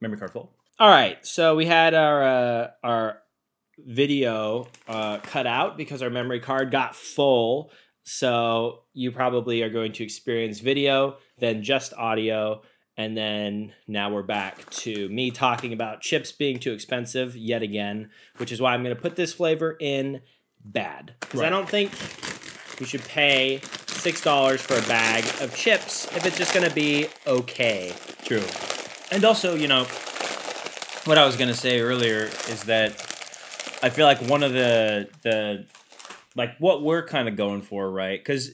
[0.00, 0.54] Memory card full.
[0.78, 3.22] All right, so we had our uh, our
[3.86, 7.70] video uh, cut out because our memory card got full.
[8.04, 12.62] So you probably are going to experience video, then just audio,
[12.96, 18.10] and then now we're back to me talking about chips being too expensive yet again,
[18.38, 20.22] which is why I'm going to put this flavor in
[20.64, 21.92] bad because I don't think
[22.80, 26.74] you should pay six dollars for a bag of chips if it's just going to
[26.74, 27.92] be okay.
[28.24, 28.44] True.
[29.10, 29.86] And also, you know,
[31.08, 33.07] what I was gonna say earlier is that
[33.82, 35.66] I feel like one of the the
[36.34, 38.18] like what we're kind of going for, right?
[38.18, 38.52] Because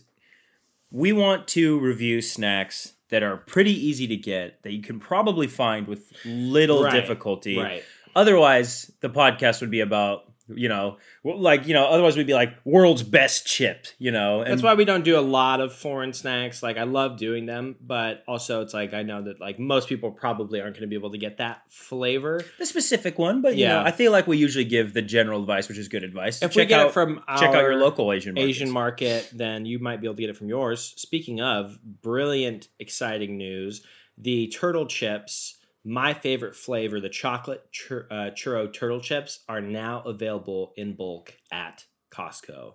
[0.91, 5.47] we want to review snacks that are pretty easy to get that you can probably
[5.47, 7.59] find with little Right, difficulty.
[7.59, 7.83] Right.
[8.17, 12.55] Otherwise, the podcast would be about you know, like you know, otherwise we'd be like
[12.65, 14.41] world's best chip, you know.
[14.43, 16.63] And That's why we don't do a lot of foreign snacks.
[16.63, 20.11] Like I love doing them, but also it's like I know that like most people
[20.11, 22.45] probably aren't going to be able to get that flavor.
[22.59, 23.75] the specific one, but you Yeah.
[23.75, 26.43] know, I feel like we usually give the general advice, which is good advice.
[26.43, 28.49] If we Check get out, it from our check out your local Asian markets.
[28.51, 30.93] Asian market, then you might be able to get it from yours.
[30.97, 33.83] Speaking of brilliant, exciting news,
[34.19, 40.03] the turtle chips, my favorite flavor, the chocolate chur- uh, churro turtle chips, are now
[40.03, 42.75] available in bulk at Costco,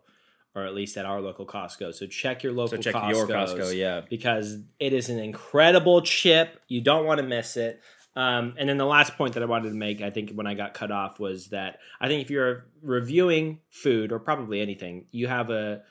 [0.56, 1.94] or at least at our local Costco.
[1.94, 4.02] So check your local So check Costco's your Costco, yeah.
[4.08, 6.60] because it is an incredible chip.
[6.68, 7.82] You don't want to miss it.
[8.16, 10.54] Um, and then the last point that I wanted to make, I think when I
[10.54, 15.28] got cut off, was that I think if you're reviewing food or probably anything, you
[15.28, 15.84] have a,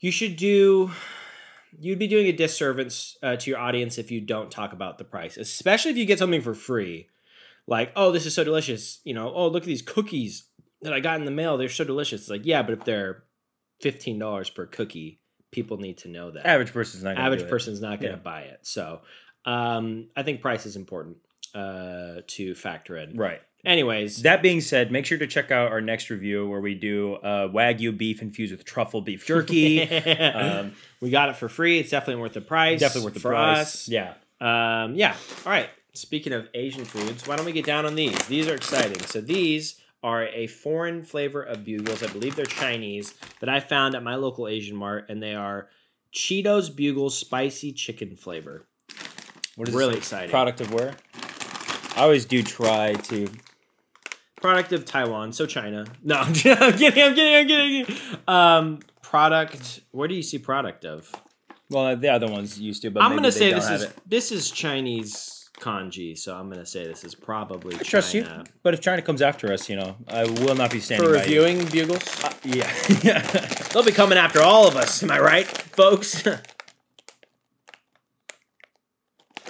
[0.00, 0.90] you should do,
[1.78, 5.04] you'd be doing a disservice uh, to your audience if you don't talk about the
[5.04, 7.08] price, especially if you get something for free.
[7.66, 9.00] Like, oh, this is so delicious.
[9.04, 10.48] You know, oh, look at these cookies
[10.82, 11.58] that I got in the mail.
[11.58, 12.22] They're so delicious.
[12.22, 13.24] It's like, yeah, but if they're
[13.82, 17.16] $15 per cookie, people need to know that Average person's not.
[17.16, 18.22] Gonna average person's not going to Yeah.
[18.22, 18.60] buy it.
[18.62, 19.00] So
[19.44, 21.18] um, I think price is important
[21.54, 23.16] uh, to factor in.
[23.16, 23.40] right?
[23.64, 27.14] Anyways, That being said, make sure to check out our next review where we do
[27.14, 29.82] uh, wagyu beef infused with truffle beef jerky.
[29.90, 31.78] um, we got it for free.
[31.78, 32.80] It's definitely worth the price.
[32.80, 33.58] definitely worth the price.
[33.58, 33.88] us.
[33.88, 34.14] Yeah.
[34.40, 35.16] Um, yeah.
[35.44, 35.68] All right.
[35.92, 38.16] Speaking of Asian foods, why don't we get down on these?
[38.28, 39.00] These are exciting.
[39.00, 42.04] So these are a foreign flavor of bugles.
[42.04, 45.68] I believe they're Chinese that I found at my local Asian mart, and they are
[46.14, 48.68] Cheetos Bugles spicy chicken flavor.
[49.56, 50.04] What Really this?
[50.04, 50.30] exciting.
[50.30, 50.94] Product of where?
[51.96, 53.28] I always do try to.
[54.40, 55.84] Product of Taiwan, so China.
[56.02, 56.62] No, I'm kidding.
[56.62, 57.02] I'm kidding.
[57.04, 57.34] I'm kidding.
[57.80, 57.96] I'm kidding.
[58.26, 59.80] Um, product.
[59.90, 61.10] Where do you see product of?
[61.70, 63.82] Well, the other ones used to, but I'm maybe gonna they say don't this is
[63.82, 63.92] it.
[64.06, 68.44] this is Chinese kanji, so I'm gonna say this is probably I trust you, China.
[68.62, 71.24] but if China comes after us, you know, I will not be standing For by
[71.24, 71.42] you.
[71.44, 72.02] reviewing bugles,
[72.44, 72.72] Yeah,
[73.02, 73.20] yeah.
[73.72, 75.02] they'll be coming after all of us.
[75.02, 76.24] Am I right, folks?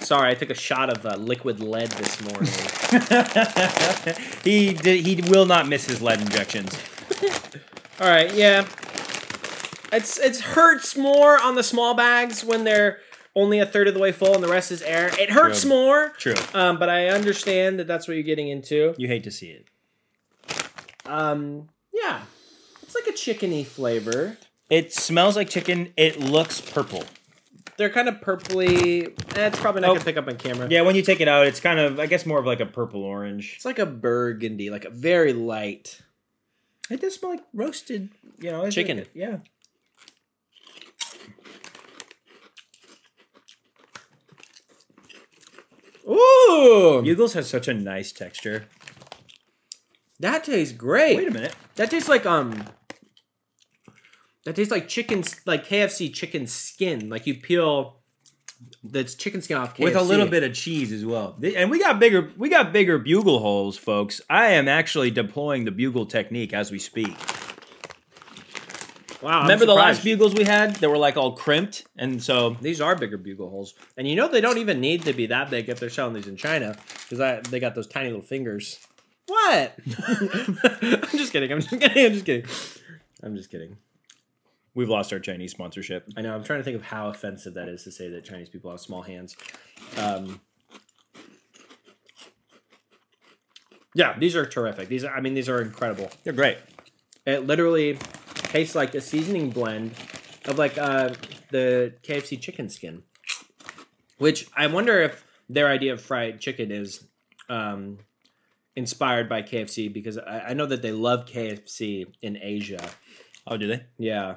[0.09, 2.51] Sorry, I took a shot of uh, liquid lead this morning.
[4.43, 6.75] he did, he will not miss his lead injections.
[7.99, 8.65] All right, yeah.
[9.93, 12.97] It's it hurts more on the small bags when they're
[13.35, 15.11] only a third of the way full and the rest is air.
[15.19, 15.69] It hurts True.
[15.69, 16.09] more.
[16.17, 16.33] True.
[16.55, 18.95] Um, but I understand that that's what you're getting into.
[18.97, 19.67] You hate to see it.
[21.05, 22.21] Um, yeah,
[22.81, 24.39] it's like a chickeny flavor.
[24.71, 25.93] It smells like chicken.
[25.95, 27.03] It looks purple.
[27.79, 29.07] They're kind of purpley.
[29.37, 29.93] Eh, it's probably not Oh.
[29.93, 30.67] gonna pick up on camera.
[30.69, 32.65] Yeah, when you take it out, it's kind of, I guess, more of like a
[32.65, 33.53] purple orange.
[33.55, 36.01] It's like a burgundy, like a very light.
[36.89, 38.99] It does smell like roasted, you know, is Chicken.
[38.99, 39.37] It, yeah.
[46.07, 48.65] Ooh, Bugles has such a nice texture.
[50.19, 51.17] that tastes great.
[51.17, 51.55] Wait a minute.
[51.75, 52.65] That tastes like um.
[54.49, 57.07] That tastes like chicken, like KFC chicken skin.
[57.07, 57.97] Like you peel
[58.83, 59.83] the chicken skin off KFC.
[59.83, 61.37] With a little bit of cheese as well.
[61.55, 64.21] And we got bigger we got bigger bugle holes, folks.
[64.27, 67.15] I am actually deploying the bugle technique as we speak.
[69.21, 72.81] Wow, Remember the last bugles we had that were like all crimped, and so These
[72.81, 75.69] are bigger bugle holes, and you know they don't even need to be that big
[75.69, 76.75] if they're selling these in China
[77.07, 78.79] because they got those tiny little fingers.
[79.27, 79.75] What?
[80.07, 81.51] I'm just kidding.
[81.51, 82.03] I'm just kidding.
[82.03, 82.45] I'm just kidding.
[83.21, 83.77] I'm just kidding.
[84.79, 86.07] We've lost our Chinese sponsorship.
[86.15, 86.33] I know.
[86.33, 88.79] I'm trying to think of how offensive that is to say that Chinese people have
[88.79, 89.35] small hands.
[89.97, 90.39] Um,
[93.93, 94.87] yeah, these are terrific.
[94.87, 96.09] These, are, I mean, these are incredible.
[96.23, 96.59] They're great.
[97.25, 97.99] It literally
[98.35, 99.91] tastes like a seasoning blend
[100.45, 101.09] of like uh,
[101.51, 103.03] the KFC chicken skin,
[104.17, 107.05] which I wonder if their idea of fried chicken is
[107.49, 107.97] um,
[108.77, 112.89] inspired by KFC because I, I know that they love KFC in Asia.
[113.45, 113.83] Oh, do they?
[113.97, 114.35] Yeah.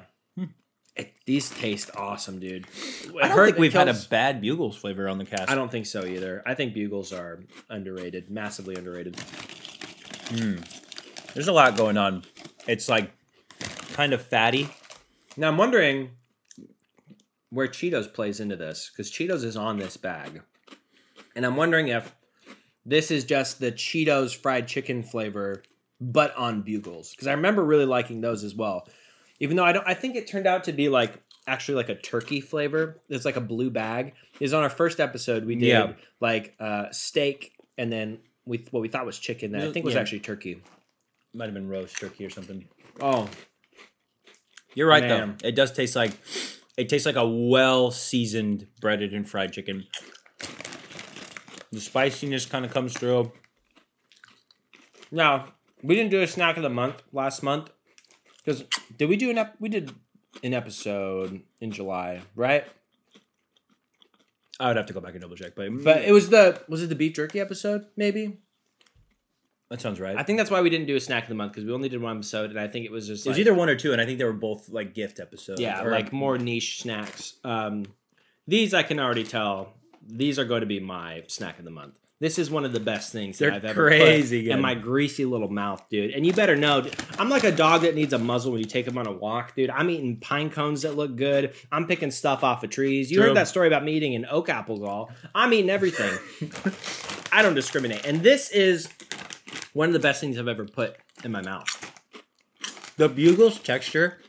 [0.95, 2.67] It, these taste awesome, dude.
[3.19, 5.49] I, heard heard think we've had a bad bugles flavor on the cast.
[5.49, 6.43] I don't think so either.
[6.45, 9.15] I think bugles are underrated, massively underrated.
[10.29, 10.57] Hmm.
[11.33, 12.23] There's a lot going on.
[12.67, 13.11] It's like
[13.93, 14.69] kind of fatty.
[15.35, 16.11] Now I'm wondering
[17.49, 20.43] where Cheetos plays into this because Cheetos is on this bag,
[21.35, 22.15] and I'm wondering if
[22.85, 25.63] this is just the Cheetos fried chicken flavor,
[25.99, 27.11] but on bugles.
[27.11, 28.87] Because I remember really liking those as well,
[29.43, 29.85] even though I don't.
[29.85, 33.01] I think it turned out to be like actually like a turkey flavor.
[33.09, 34.13] It's like a blue bag.
[34.39, 35.93] Is on our first episode we did Yeah.
[36.21, 39.51] like uh, steak and then we what we thought was chicken.
[39.51, 39.99] That I think was Yeah.
[39.99, 40.63] actually turkey.
[41.33, 42.69] Might have been roast turkey or something.
[43.01, 43.29] Oh,
[44.75, 45.35] You're right Man.
[45.41, 45.47] though.
[45.49, 46.11] It does taste like
[46.77, 49.87] it tastes like a well seasoned breaded and fried chicken.
[51.73, 53.33] The spiciness kind of comes through.
[55.11, 55.49] Now
[55.81, 57.71] we didn't do a snack of the month last month
[58.43, 58.63] because
[58.97, 59.91] did we do an ep- we did
[60.43, 62.65] an episode in July, right?
[64.59, 66.83] I would have to go back and double check, but But it was the was
[66.83, 67.85] it the beef jerky episode?
[67.97, 68.37] Maybe
[69.69, 70.15] that sounds right.
[70.17, 71.89] I think that's why we didn't do a snack of the month because we only
[71.89, 73.75] did one episode, and I think it was just it was like, either one or
[73.75, 75.59] two, and I think they were both like gift episodes.
[75.59, 77.35] yeah, or- like more niche snacks.
[77.43, 77.85] Um,
[78.47, 79.73] these I can already tell
[80.05, 81.97] these are going to be my snack of the month.
[82.23, 84.75] This is one of the best things They're that I've ever crazy put in my
[84.75, 86.11] greasy little mouth, dude.
[86.11, 88.87] And you better know, I'm like a dog that needs a muzzle when you take
[88.87, 89.69] him on a walk, dude.
[89.69, 91.53] I'm eating pine cones that look good.
[91.69, 93.11] I'm picking stuff off of trees.
[93.11, 93.27] You True.
[93.27, 95.11] heard that story about me eating an oak apple gall.
[95.35, 96.17] I'm eating everything.
[97.33, 98.05] I don't discriminate.
[98.05, 98.87] And this is
[99.73, 101.67] one of the best things I've ever put in my mouth.
[102.95, 104.19] the bugles texture,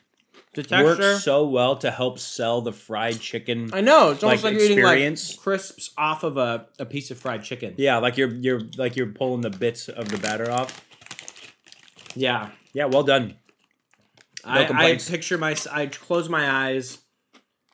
[0.55, 0.85] The texture.
[0.85, 3.71] works so well to help sell the fried chicken.
[3.73, 4.11] I know.
[4.11, 7.43] It's almost like, like, you're eating like crisps off of a, a piece of fried
[7.43, 7.75] chicken.
[7.77, 10.85] yeah, like you're you're like you're pulling the bits of the batter off.
[12.14, 12.51] Yeah.
[12.73, 13.37] Yeah, well done.
[14.45, 15.09] I, I complaints.
[15.09, 16.99] picture my I close my eyes,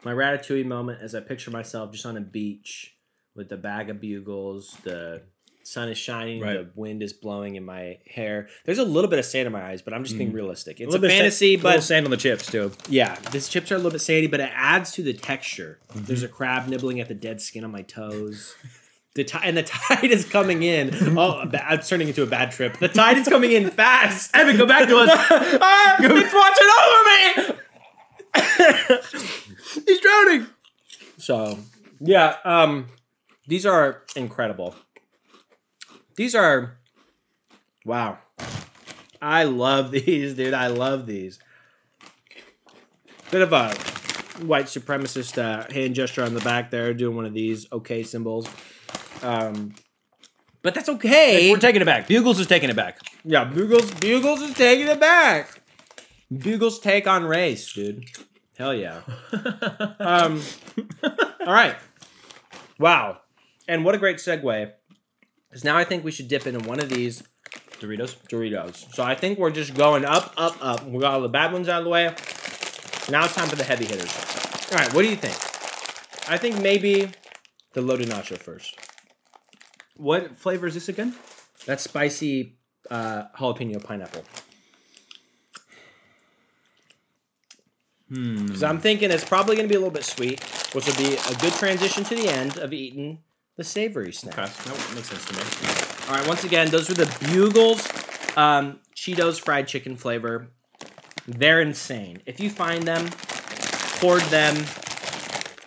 [0.05, 2.97] my ratatouille moment as I picture myself just on a beach
[3.35, 4.77] with the bag of bugles.
[4.85, 5.23] The
[5.63, 6.55] sun is shining, Right.
[6.55, 8.49] the wind is blowing in my hair.
[8.65, 10.81] There's a little bit of sand in my eyes, but I'm just being realistic.
[10.81, 12.73] It's a, sa- fantasy, little but sand on the chips too.
[12.89, 15.79] yeah, these chips are a little bit sandy, but it adds to the texture.
[15.95, 18.55] There's a crab nibbling at the dead skin on my toes.
[19.15, 20.95] The tide and the tide is coming in.
[21.19, 22.79] Oh, it's turning into a bad trip.
[22.79, 24.31] The tide is coming in fast.
[24.37, 25.09] Evan, go back to us.
[25.13, 27.57] ah, it's watching over me.
[29.87, 30.47] He's drowning.
[31.19, 31.59] So
[31.99, 32.87] yeah, um,
[33.49, 34.77] these are incredible.
[36.21, 36.77] These are
[37.87, 38.19] wow.
[39.23, 40.53] I love these, dude.
[40.53, 41.39] I love these.
[43.31, 43.71] Bit of a
[44.45, 48.47] white supremacist uh, hand gesture on the back there, doing one of these okay symbols.
[49.23, 49.75] Um,
[50.61, 51.51] but that's okay.
[51.51, 52.07] We're taking it back.
[52.07, 52.99] Bugles is taking it back.
[53.25, 55.63] Yeah, Bugles Bugles is taking it back.
[56.31, 58.05] Bugles take on race, dude.
[58.59, 59.01] Hell yeah.
[59.99, 60.43] um
[61.47, 61.77] all right.
[62.79, 63.21] Wow.
[63.67, 64.73] And what a great segue.
[65.51, 67.25] Because now I think we should dip into one of these
[67.81, 68.17] Doritos.
[68.29, 68.95] Doritos.
[68.95, 70.87] So I think we're just going up, up, up.
[70.87, 72.15] We got all the bad ones out of the way.
[73.11, 74.15] Now it's time for the heavy hitters.
[74.71, 75.35] All right, what do you think?
[76.31, 77.11] I think maybe
[77.73, 78.77] the loaded nacho first.
[79.97, 81.15] What flavor is this again?
[81.67, 82.59] That's spicy
[82.91, 84.25] uh, jalapeno pineapple.
[88.13, 88.47] Hmm.
[88.47, 91.15] Because I'm thinking it's probably going to be a little bit sweet, which will be
[91.15, 93.19] a good transition to the end of eating
[93.61, 94.39] the savory snack.
[94.39, 96.09] Okay, that makes sense to me.
[96.09, 97.87] All right, once again, those were the Bugles
[98.35, 100.49] um, Cheetos fried chicken flavor.
[101.29, 102.23] They're insane.
[102.25, 103.11] If you find them,
[104.01, 104.57] hoard them,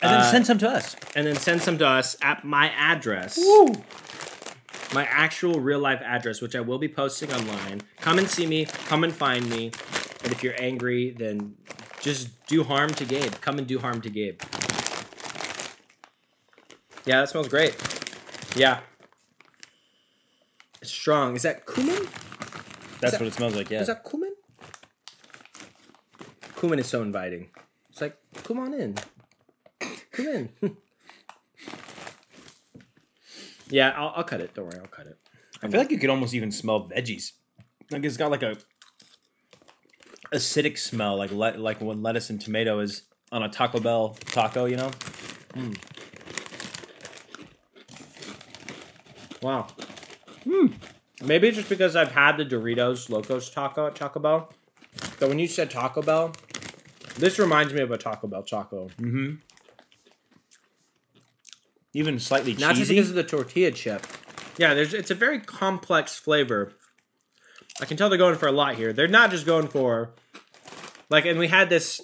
[0.01, 0.95] And then Uh, send some to us.
[1.15, 3.37] and then send some to us at my address.
[3.37, 3.75] Woo.
[4.91, 7.81] My actual real life address, which I will be posting online.
[8.01, 8.65] Come and see me.
[8.87, 9.71] Come and find me.
[10.23, 11.55] And if you're angry, then
[12.01, 13.33] just do harm to Gabe.
[13.41, 14.41] Come and do harm to Gabe.
[17.05, 17.75] Yeah, that smells great.
[18.55, 18.79] Yeah.
[20.81, 21.35] It's strong.
[21.35, 22.07] Is that cumin?
[22.99, 23.69] That's that- what it smells like.
[23.69, 23.81] Yeah.
[23.81, 24.33] Is that cumin?
[26.55, 27.49] cumin is so inviting.
[27.89, 28.95] It's like, come on in.
[30.13, 30.49] Come in.
[33.69, 34.53] yeah, I'll, I'll cut it.
[34.53, 35.17] Don't worry, I'll cut it.
[35.61, 37.31] I feel like you could almost even smell veggies.
[37.91, 38.55] Like it's got like a
[40.33, 44.65] acidic smell, like le- like when lettuce and tomato is on a Taco Bell taco.
[44.65, 44.91] You know?
[45.53, 45.73] Hmm.
[49.43, 49.67] Wow.
[50.45, 50.67] Hmm.
[51.21, 54.51] Maybe it's just because I've had the Doritos Locos taco at Taco Bell.
[55.19, 56.33] But when you said Taco Bell,
[57.17, 58.89] this reminds me of a Taco Bell taco.
[58.99, 59.35] Mm-hmm.
[61.93, 62.65] Even slightly cheesy.
[62.65, 62.95] Not just cheesy.
[62.95, 64.05] because of the tortilla chip.
[64.57, 66.73] Yeah, there's it's a very complex flavor.
[67.81, 68.93] I can tell they're going for a lot here.
[68.93, 70.13] They're not just going for
[71.09, 72.01] like and we had this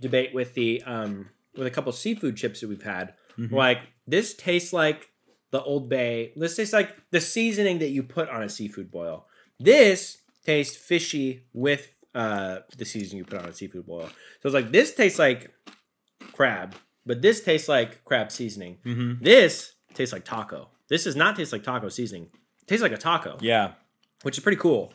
[0.00, 3.14] debate with the um with a couple seafood chips that we've had.
[3.36, 5.10] Like this tastes like
[5.54, 6.32] the Old Bay.
[6.34, 9.26] This tastes like the seasoning that you put on a seafood boil.
[9.60, 14.08] This tastes fishy with uh the seasoning you put on a seafood boil.
[14.40, 15.52] So it's like this tastes like
[16.32, 16.74] crab,
[17.06, 18.78] but this tastes like crab seasoning.
[18.84, 19.20] Mhm.
[19.22, 20.70] This tastes like taco.
[20.88, 22.30] This does not taste like taco seasoning.
[22.62, 23.74] It tastes like a taco, yeah.
[24.22, 24.92] which is pretty cool.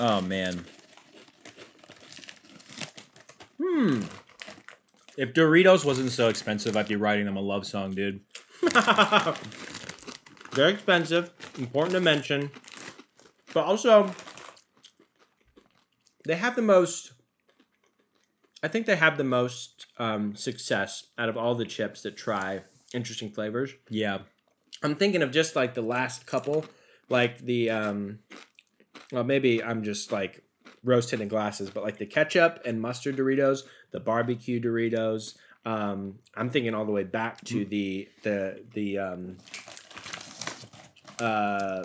[0.00, 0.64] Oh man.
[3.62, 4.02] Hmm.
[5.16, 8.20] If Doritos wasn't so expensive, I'd be writing them a love song, dude.
[10.52, 11.30] Very expensive.
[11.58, 12.50] Important to mention.
[13.52, 14.14] But also,
[16.24, 17.12] they have the most.
[18.62, 22.62] I think they have the most um, success out of all the chips that try
[22.94, 23.74] interesting flavors.
[23.90, 24.18] Yeah.
[24.82, 26.64] I'm thinking of just like the last couple,
[27.08, 28.20] like the um,
[29.10, 30.41] well maybe I'm just like
[30.84, 33.60] roasted in glasses, but like the ketchup and mustard Doritos,
[33.92, 35.36] the barbecue Doritos.
[35.64, 39.36] Um, I'm thinking all the way back to the the the um,
[41.20, 41.84] uh,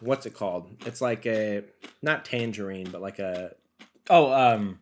[0.00, 0.70] what's it called?
[0.84, 1.64] It's like a
[2.02, 3.52] not tangerine, but like a
[4.08, 4.78] Oh, um,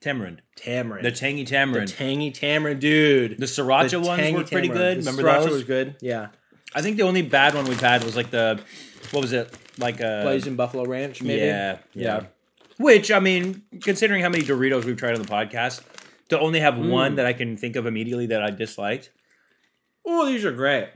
[0.00, 0.40] tamarind.
[0.56, 1.04] tamarind.
[1.04, 1.88] The tangy The tamarind.
[1.88, 3.38] tangy tamarind, dude.
[3.38, 4.72] The sriracha The ones were pretty tamarind.
[4.72, 5.04] good.
[5.04, 5.52] The Remember sriracha those?
[5.52, 5.96] was good.
[6.00, 6.28] Yeah,
[6.74, 8.60] I think the only bad one we've had was like the,
[9.10, 9.52] what was it?
[9.78, 11.40] Like a blazing buffalo ranch, maybe.
[11.42, 12.24] Yeah, yeah, Yeah.
[12.78, 15.82] Which I mean, considering how many Doritos we've tried on the podcast,
[16.28, 16.90] to only have Mm.
[16.90, 19.10] one that I can think of immediately that I disliked.
[20.06, 20.88] Oh, these are great.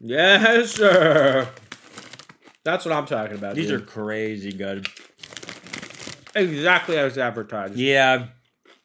[0.00, 1.48] Yes, sir.
[2.64, 3.54] That's what I'm talking about.
[3.54, 4.86] These are crazy good.
[6.34, 7.74] exactly as advertised.
[7.76, 8.26] Yeah,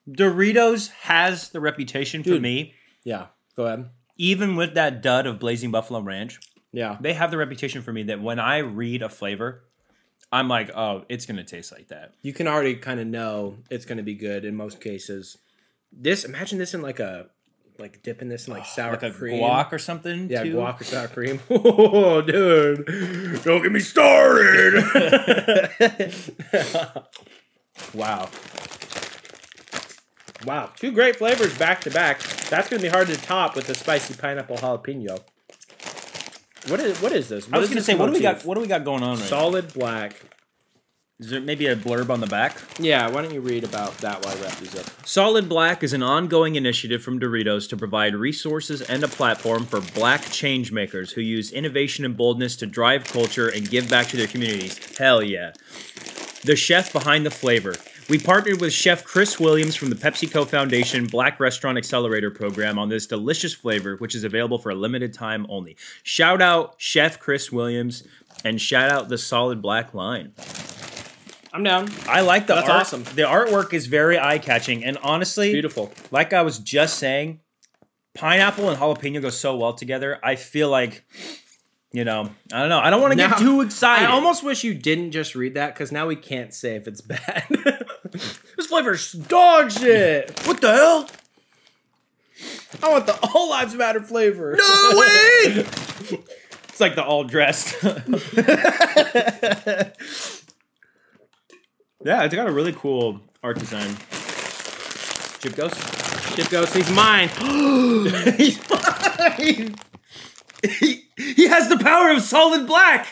[0.10, 2.74] Doritos has the reputation for me.
[3.04, 3.28] Yeah.
[3.56, 3.90] Go ahead.
[4.18, 6.40] Even with that dud of Blazing Buffalo Ranch,
[6.74, 6.98] Yeah.
[7.00, 9.64] they have the reputation for me that when I read a flavor,
[10.32, 12.16] I'm like, oh, it's gonna taste like that.
[12.24, 15.38] You can already kind of know it's going to be good in most cases.
[15.92, 17.28] This, imagine this in like a,
[17.78, 19.42] like dipping this in like sour like cream.
[19.42, 20.30] guac or something.
[20.30, 20.56] Yeah, too.
[20.56, 21.40] guac or sour cream.
[21.50, 23.44] Oh, dude.
[23.44, 24.74] Don't get me started.
[27.94, 28.30] wow.
[30.46, 30.72] Wow.
[30.76, 32.20] Two great flavors back to back.
[32.50, 35.22] That's going to be hard to top with the spicy pineapple jalapeno.
[36.68, 37.48] What is what is this?
[37.52, 38.46] I was gonna say, what do we got?
[38.46, 39.26] What do we got going on right now?
[39.26, 40.16] Solid black.
[41.20, 42.58] Is there maybe a blurb on the back?
[42.80, 44.86] Yeah, why don't you read about that while I wrap these up?
[45.08, 49.80] Solid Black is an ongoing initiative from Doritos to provide resources and a platform for
[49.80, 54.28] black changemakers who use innovation and boldness to drive culture and give back to their
[54.28, 54.98] communities.
[54.98, 55.54] Hell yeah.
[56.44, 57.76] The chef behind the flavor.
[58.10, 62.90] We partnered with Chef Chris Williams from the PepsiCo Foundation Black Restaurant Accelerator Program on
[62.90, 65.78] this delicious flavor, which is available for a limited time only.
[66.04, 68.06] Shout out Chef Chris Williams
[68.44, 70.34] and shout out the Solid Black line.
[71.54, 71.88] I'm down.
[72.08, 72.82] I like the That's art.
[72.82, 73.04] awesome.
[73.04, 75.92] The artwork is very eye catching, and honestly, Beautiful.
[76.12, 77.40] like I was just saying,
[78.16, 80.20] pineapple and jalapeno go so well together.
[80.24, 81.06] I feel like,
[81.94, 82.80] you know, I don't know.
[82.80, 84.10] I don't want to get too excited.
[84.10, 87.02] I almost wish you didn't just read that because now we can't say if it's
[87.02, 87.46] bad.
[88.12, 90.32] this flavor's dog shit.
[90.46, 91.08] what the hell?
[92.82, 94.58] I want the all lives matter flavor.
[94.58, 95.44] No way!
[96.68, 97.76] it's like the all dressed.
[97.84, 98.02] yeah,
[102.24, 103.96] it's got a really cool art design.
[105.42, 106.36] Chip Ghost.
[106.36, 106.74] Chip Ghost.
[106.74, 107.30] He's mine.
[108.38, 109.76] He's mine.
[110.64, 113.08] He, he has the power of solid black.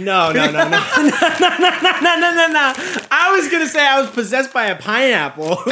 [0.00, 2.72] No, no, no, no, no, no, no, no, no, no, no.
[3.10, 5.62] I was gonna say I was possessed by a pineapple.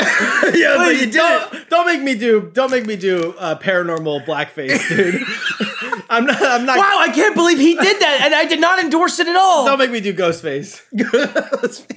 [0.55, 5.23] yeah, Please, don't, don't make me do don't make me do uh, paranormal blackface, dude.
[6.09, 6.41] I'm not.
[6.41, 6.79] I'm not.
[6.79, 9.67] Wow, I can't believe he did that, and I did not endorse it at all.
[9.67, 10.81] Don't make me do Ghostface.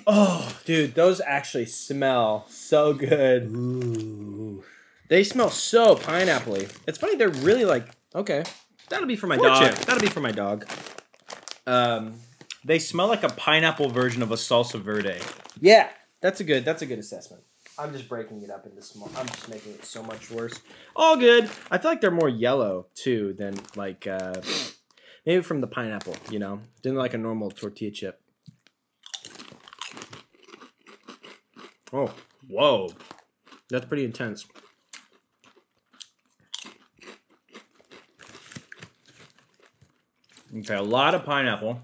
[0.08, 3.44] oh, dude, those actually smell so good.
[3.44, 4.64] Ooh.
[5.08, 6.68] They smell so pineapple-y.
[6.88, 7.16] It's funny.
[7.16, 8.44] They're really like okay.
[8.92, 9.68] That'll be for my Fortune.
[9.68, 9.76] dog.
[9.78, 10.66] That'll be for my dog.
[11.66, 12.20] Um,
[12.64, 15.20] They smell like a pineapple version of a salsa verde.
[15.60, 15.90] Yeah,
[16.22, 16.64] that's a good.
[16.66, 17.42] That's a good assessment.
[17.80, 19.10] I'm just breaking it up into small.
[19.18, 20.60] I'm just making it so much worse.
[20.96, 21.50] All good.
[21.72, 24.36] I feel like they're more yellow too than like uh,
[25.26, 26.16] maybe from the pineapple.
[26.30, 28.22] You know, than like a normal tortilla chip.
[31.94, 32.14] Oh,
[32.48, 32.94] Whoa.
[33.70, 34.46] that's pretty intense.
[40.60, 41.82] Okay, a lot of pineapple.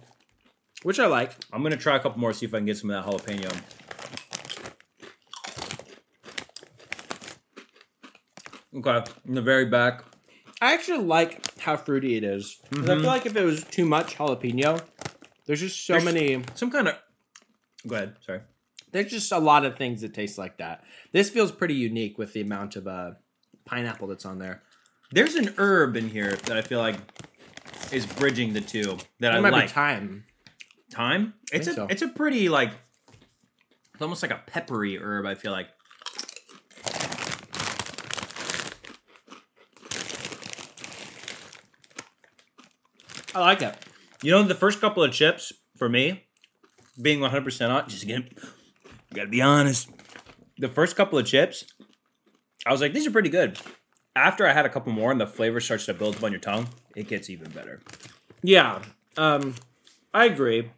[0.83, 1.31] Which I like.
[1.51, 3.61] I'm gonna try a couple more, see if I can get some of that jalapeno.
[8.75, 10.03] Okay, in the very back.
[10.61, 12.57] I actually like how fruity it is.
[12.71, 14.83] 'Cause I feel like if it was too much jalapeno,
[15.45, 16.43] there's just so There's- many.
[16.55, 16.95] Some kind of.
[17.85, 18.15] Go ahead.
[18.25, 18.41] Sorry.
[18.91, 20.83] There's just a lot of things that taste like that.
[21.11, 23.11] This feels pretty unique with the amount of uh,
[23.65, 24.63] pineapple that's on there.
[25.11, 26.97] There's an herb in here that I feel like
[27.91, 29.67] is bridging the two that I might like.
[29.67, 30.25] be thyme.
[30.91, 31.33] Thyme.
[31.51, 31.87] It's a so.
[31.89, 32.71] it's a pretty like
[33.93, 35.25] it's almost like a peppery herb.
[35.25, 35.69] I feel like.
[43.33, 43.75] I like it.
[44.23, 46.25] You know, the first couple of chips for me,
[47.01, 49.89] being 100 percent on, just again, you gotta be honest.
[50.57, 51.65] The first couple of chips,
[52.65, 53.59] I was like, these are pretty good.
[54.17, 56.41] After I had a couple more and the flavor starts to build up on your
[56.41, 57.81] tongue, it gets even better.
[58.41, 58.81] Yeah,
[59.15, 59.53] um,
[60.13, 60.71] I agree.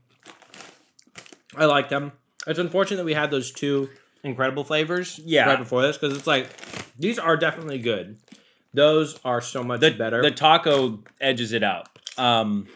[1.55, 2.11] I like them.
[2.45, 3.89] It's unfortunate that we had those two
[4.23, 5.19] incredible flavors.
[5.23, 5.45] Yeah.
[5.47, 6.49] right before this because it's like
[6.97, 8.17] these are definitely good.
[8.73, 10.21] Those are so much the, better.
[10.21, 11.87] The taco edges it out.
[12.17, 12.67] Um,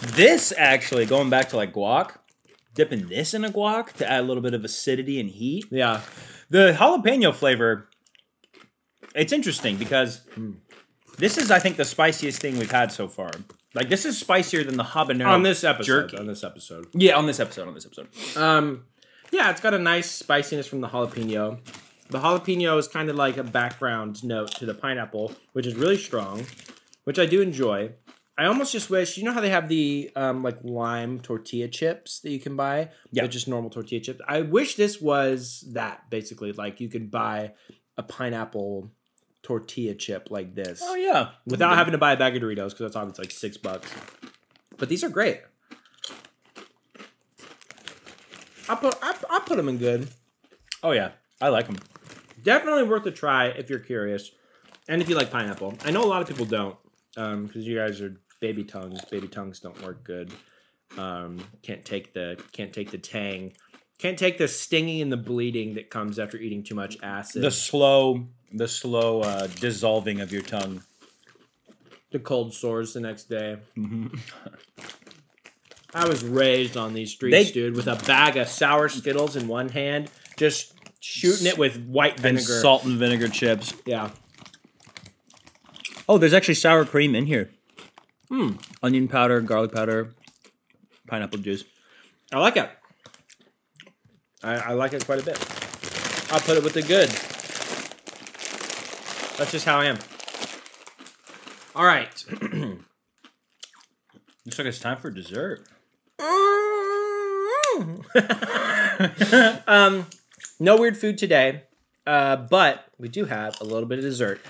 [0.00, 2.16] this actually going back to like guac,
[2.74, 5.66] dipping this in a guac to add a little bit of acidity and heat.
[5.70, 6.00] yeah,
[6.48, 7.89] The jalapeno flavor,
[9.14, 10.26] it's interesting because
[11.18, 13.30] this is, I think, the spiciest thing we've had so far.
[13.74, 16.08] Like this is spicier than the habanero on this episode.
[16.10, 16.18] jerky.
[16.18, 16.88] On this episode.
[16.92, 17.68] Yeah, on this episode.
[17.68, 18.08] On this episode.
[18.36, 18.84] Um,
[19.30, 21.60] yeah, it's got a nice spiciness from the jalapeno.
[22.08, 25.98] The jalapeno is kind of like a background note to the pineapple, which is really
[25.98, 26.46] strong,
[27.04, 27.92] which I do enjoy.
[28.36, 32.20] I almost just wish, you know how they have the um, like lime tortilla chips
[32.20, 32.90] that you can buy?
[33.12, 33.22] Yeah.
[33.22, 34.20] They're just normal tortilla chips.
[34.26, 36.52] I wish this was that, basically.
[36.52, 37.52] Like you could buy
[37.96, 38.90] a pineapple
[39.50, 42.78] tortilla chip like this Oh yeah, without having to buy a bag of Doritos because
[42.78, 43.92] that's obviously like six bucks.
[44.78, 45.40] But these are great.
[48.68, 50.08] I put I, I put them in good.
[50.84, 51.78] Oh yeah, I like them.
[52.44, 54.30] Definitely worth a try if you're curious,
[54.88, 55.74] and if you like pineapple.
[55.84, 56.76] I know a lot of people don't,
[57.14, 59.04] because you guys are baby tongues.
[59.06, 60.32] Baby tongues don't work good.
[60.96, 63.54] Um, can't take the can't take the tang.
[64.00, 67.42] Can't take the stinging and the bleeding that comes after eating too much acid.
[67.42, 70.82] The slow, the slow uh, dissolving of your tongue.
[72.10, 73.58] the cold sores the next day.
[75.92, 79.46] I was raised on these streets, They- dude, with a bag of sour Skittles in
[79.48, 82.60] one hand, just shooting it with white And vinegar.
[82.60, 83.74] salt and vinegar chips.
[83.84, 84.10] Yeah.
[86.08, 87.50] Oh, there's actually sour cream in here.
[88.30, 88.52] Hmm.
[88.82, 90.14] Onion powder, garlic powder,
[91.06, 91.64] pineapple juice.
[92.32, 92.70] I like it.
[94.42, 95.38] I, I like it quite a bit.
[96.32, 97.08] I'll put it with the good.
[99.36, 99.98] That's just how I am.
[101.74, 102.24] All right.
[104.46, 105.66] Looks like it's time for dessert.
[109.66, 110.06] um,
[110.58, 111.62] no weird food today,
[112.06, 114.40] uh, but we do have a little bit of dessert.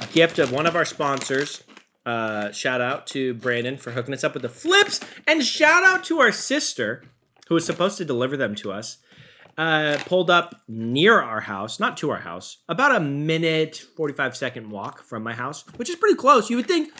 [0.00, 1.64] A gift of one of our sponsors.
[2.04, 6.04] Uh, shout out to Brandon for hooking us up with the flips, and shout out
[6.04, 7.02] to our sister
[7.48, 8.98] who was supposed to deliver them to us.
[9.58, 14.70] Uh, pulled up near our house, not to our house, about a minute, 45 second
[14.70, 16.50] walk from my house, which is pretty close.
[16.50, 16.92] You would think,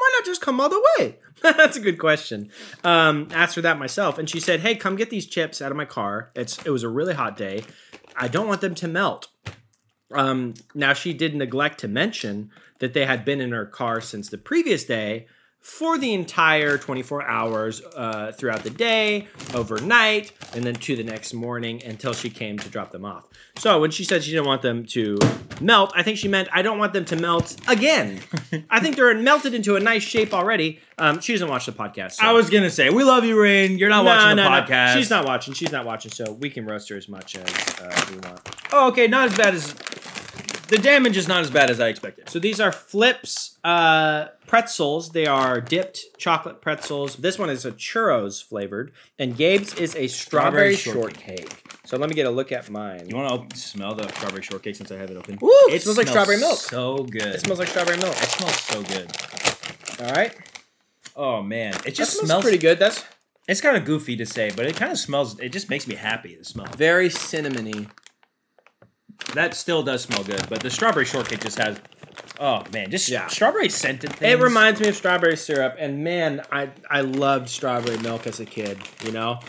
[0.00, 1.18] why not just come all the way?
[1.42, 2.50] That's a good question.
[2.82, 5.76] Um, asked her that myself, and she said, "Hey, come get these chips out of
[5.76, 6.30] my car.
[6.34, 7.64] It's it was a really hot day.
[8.16, 9.28] I don't want them to melt."
[10.12, 12.50] Um, now she did neglect to mention
[12.80, 15.26] that they had been in her car since the previous day
[15.60, 21.34] for the entire 24 hours uh, throughout the day, overnight, and then to the next
[21.34, 23.26] morning until she came to drop them off.
[23.58, 25.18] So when she said she didn't want them to
[25.60, 28.20] melt, I think she meant I don't want them to melt again.
[28.70, 30.80] I think they're melted into a nice shape already.
[30.96, 32.12] Um, she doesn't watch the podcast.
[32.12, 33.76] so- I was gonna say, we love you, Rain.
[33.78, 34.62] You're not No, watching the no, no.
[34.62, 34.94] podcast.
[34.94, 35.52] She's not watching.
[35.54, 36.10] She's not watching.
[36.10, 38.40] So we can roast her as much as uh, we want.
[38.72, 39.74] Oh, okay, not as bad as
[40.70, 42.30] the damage is not as bad as I expected.
[42.30, 45.10] So these are Flips uh, pretzels.
[45.10, 47.16] They are dipped chocolate pretzels.
[47.16, 51.62] This one is a churros flavored, and Gabe's is a strawberry, Strawberry shortcake.
[51.84, 53.08] So let me get a look at mine.
[53.08, 55.38] You want to smell the strawberry shortcake since I have it open?
[55.40, 56.58] Woo, it smells like strawberry milk.
[56.58, 57.34] So good.
[57.34, 58.16] It smells like strawberry milk.
[58.16, 59.10] It smells so good.
[60.00, 60.34] All right,
[61.16, 62.78] Oh man, it just smells, smells pretty good.
[62.78, 63.04] That's
[63.48, 65.38] It's kind of goofy to say, but it kind of smells.
[65.40, 66.36] It just makes me happy.
[66.36, 66.66] The smell.
[66.76, 67.90] Very cinnamony.
[69.34, 71.78] That still does smell good, but the strawberry shortcake just has.
[72.38, 73.26] Oh man, just Yeah.
[73.28, 74.32] strawberry scented things.
[74.32, 78.46] It reminds me of strawberry syrup, and man, I I loved strawberry milk as a
[78.46, 78.78] kid.
[79.04, 79.40] You know,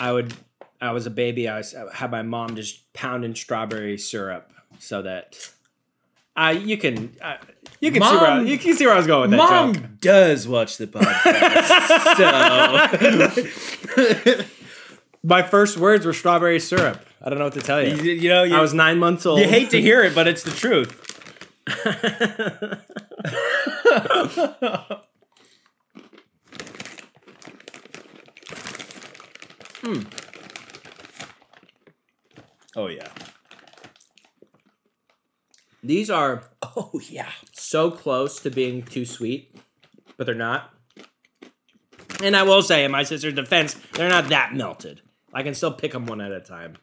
[0.00, 0.32] I would
[0.80, 1.48] I was a baby.
[1.48, 5.50] I, was, I had my mom just pounding strawberry syrup so that
[6.34, 7.36] I you can uh,
[7.80, 9.74] you can see where I, you can see where I was going with that Mom
[9.74, 9.84] joke.
[10.00, 12.16] does watch the podcast,
[14.36, 14.44] so
[15.22, 17.06] My first words were strawberry syrup.
[17.22, 17.94] I don't know what to tell you.
[17.96, 19.40] you, you know you, I was nine months old.
[19.40, 20.98] you hate to hear it, but it's the truth.
[29.82, 30.02] Hmm.
[32.76, 33.08] Oh yeah.
[35.82, 37.30] These are Oh yeah.
[37.52, 39.54] so close to being too sweet,
[40.16, 40.72] but they're not.
[42.22, 45.00] And I will say, in my sister's defense, they're not that melted.
[45.32, 46.76] I can still pick them one at a time.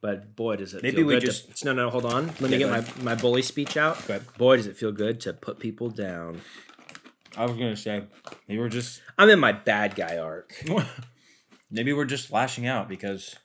[0.00, 2.26] But boy, does it Maybe feel we good just- to, no, no, hold on.
[2.40, 3.98] Let me Yeah, get my, my bully speech out.
[4.38, 6.40] Boy, does it feel good to put people down.
[7.36, 8.04] I was gonna say
[8.48, 10.64] maybe we're just I'm in my bad guy arc.
[11.70, 13.36] maybe we're just lashing out because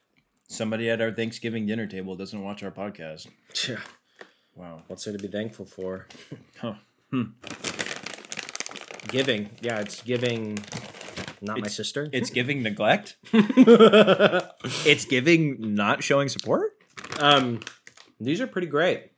[0.47, 3.28] somebody at our Thanksgiving dinner table doesn't watch our podcast.
[3.68, 3.78] Yeah.
[4.56, 4.84] Wow.
[4.88, 6.08] What's there to be thankful for?
[6.60, 6.76] Huh.
[7.12, 7.24] Hmm.
[9.10, 9.49] Giving.
[9.62, 10.58] Yeah, it's giving.
[11.46, 12.10] Not my sister.
[12.12, 13.18] It's giving neglect.
[13.34, 16.72] it's giving not showing support.
[17.20, 17.62] Um,
[18.20, 19.12] these are pretty great.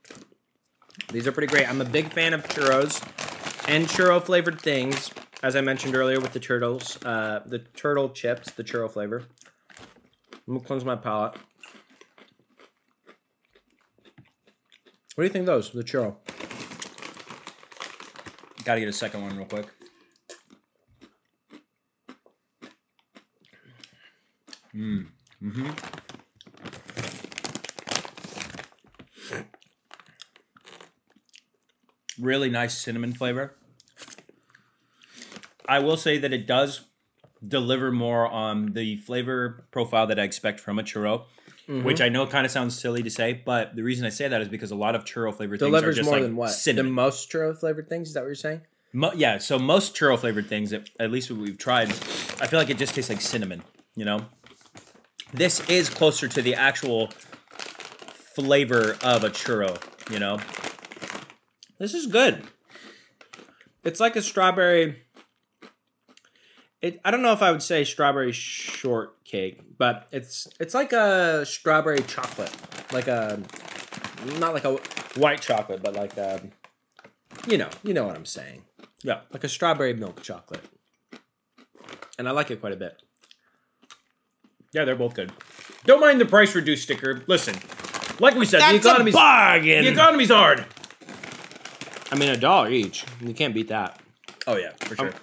[1.12, 1.68] These are pretty great.
[1.68, 3.02] I'm a big fan of churros
[3.68, 5.10] and churro flavored things.
[5.42, 9.24] As I mentioned earlier with the turtles, uh, the turtle chips, the churro flavor.
[10.46, 11.34] I'm gonna cleanse my palate.
[15.14, 15.70] What do you think of those?
[15.70, 16.16] The churro.
[18.64, 19.66] Got to get a second one real quick.
[24.78, 25.06] Mm.
[25.42, 25.70] Mm-hmm.
[32.20, 33.54] Really nice cinnamon flavor.
[35.68, 36.82] I will say that it does
[37.46, 41.24] deliver more on the flavor profile that I expect from a churro,
[41.66, 44.40] which I know kind of sounds silly to say, but the reason I say that
[44.40, 46.50] is because a lot of churro flavored things are just more like than what?
[46.50, 46.86] cinnamon.
[46.86, 48.08] The most churro flavored things.
[48.08, 48.62] Is that what you're saying?
[48.92, 52.58] Mo- yeah, so most churro flavored things, at, at least what we've tried, I feel
[52.58, 53.62] like it just tastes like cinnamon.
[53.94, 54.26] You know,
[55.32, 57.10] this is closer to the actual
[58.38, 59.80] flavor of a churro.
[60.10, 60.38] You know,
[61.78, 62.44] This is good.
[63.84, 65.02] It's like a strawberry.
[66.80, 71.44] It, I don't know if I would say strawberry shortcake, but it's it's like a
[71.44, 72.54] strawberry chocolate,
[72.92, 73.42] like a
[74.38, 74.76] not like a
[75.16, 76.42] white chocolate, but like a
[77.46, 78.62] you know you know what I'm saying,
[79.02, 80.64] yeah, like a strawberry milk chocolate,
[82.18, 83.02] and I like it quite a bit.
[84.72, 85.32] Yeah, they're both good.
[85.84, 87.22] Don't mind the price reduced sticker.
[87.26, 87.54] Listen,
[88.20, 89.84] like we said, the economy's bargain.
[89.84, 90.66] the economy's hard.
[92.10, 93.04] I mean, a dollar each.
[93.20, 94.00] You can't beat that.
[94.46, 95.08] Oh yeah, for sure.
[95.08, 95.14] Um,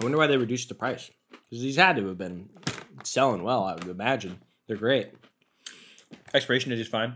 [0.00, 1.10] I wonder why they reduced the price.
[1.30, 2.48] Because these had to have been
[3.04, 4.40] selling well, I would imagine.
[4.66, 5.12] They're great.
[6.32, 7.14] Expiration date is fine.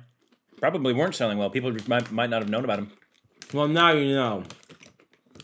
[0.58, 1.50] Probably weren't selling well.
[1.50, 2.92] People might, might not have known about them.
[3.52, 4.44] Well, now you know.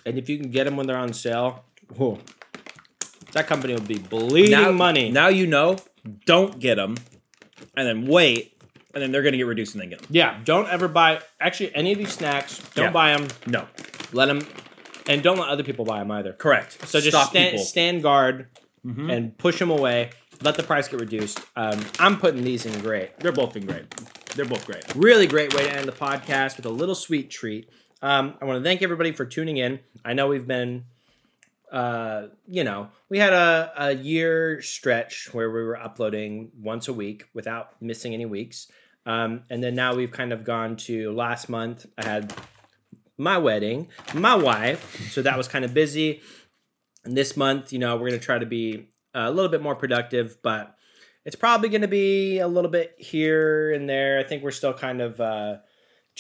[0.07, 1.65] And if you can get them when they're on sale,
[1.97, 2.19] whoa,
[3.33, 5.11] that company will be bleeding money.
[5.11, 5.77] Now you know.
[6.25, 6.97] Don't get them,
[7.77, 8.57] and then wait,
[8.95, 10.09] and then they're gonna get reduced and then get them.
[10.11, 11.21] yeah, don't ever buy.
[11.39, 12.91] Actually, any of these snacks, don't Yeah.
[12.91, 13.29] buy them.
[13.47, 13.67] No,
[14.15, 14.41] Let them,
[15.07, 16.33] and don't let other people buy them either.
[16.33, 16.89] correct.
[16.89, 17.65] So just Stop stand, people.
[17.67, 18.47] stand guard
[18.83, 20.11] and push them away.
[20.43, 21.39] Let the price get reduced.
[21.55, 23.11] Um, I'm putting these in great.
[23.21, 23.91] They're both been great.
[24.37, 24.83] They're both great.
[24.97, 27.69] Really great way to end the podcast with a little sweet treat.
[28.01, 29.81] Um, I want to thank everybody for tuning in.
[30.03, 30.85] I know we've been,
[31.71, 36.93] uh, you know, we had a, a year stretch where we were uploading once a
[36.93, 38.71] week without missing any weeks.
[39.07, 41.87] Um, and then now we've kind of gone to last month.
[41.97, 42.35] I had
[43.17, 45.11] my wedding, my wife.
[45.13, 46.21] So that was kind of busy.
[47.05, 49.75] And this month, you know, we're going to try to be a little bit more
[49.75, 50.75] productive, but
[51.25, 54.19] it's probably going to be a little bit here and there.
[54.19, 55.57] I think we're still kind of uh,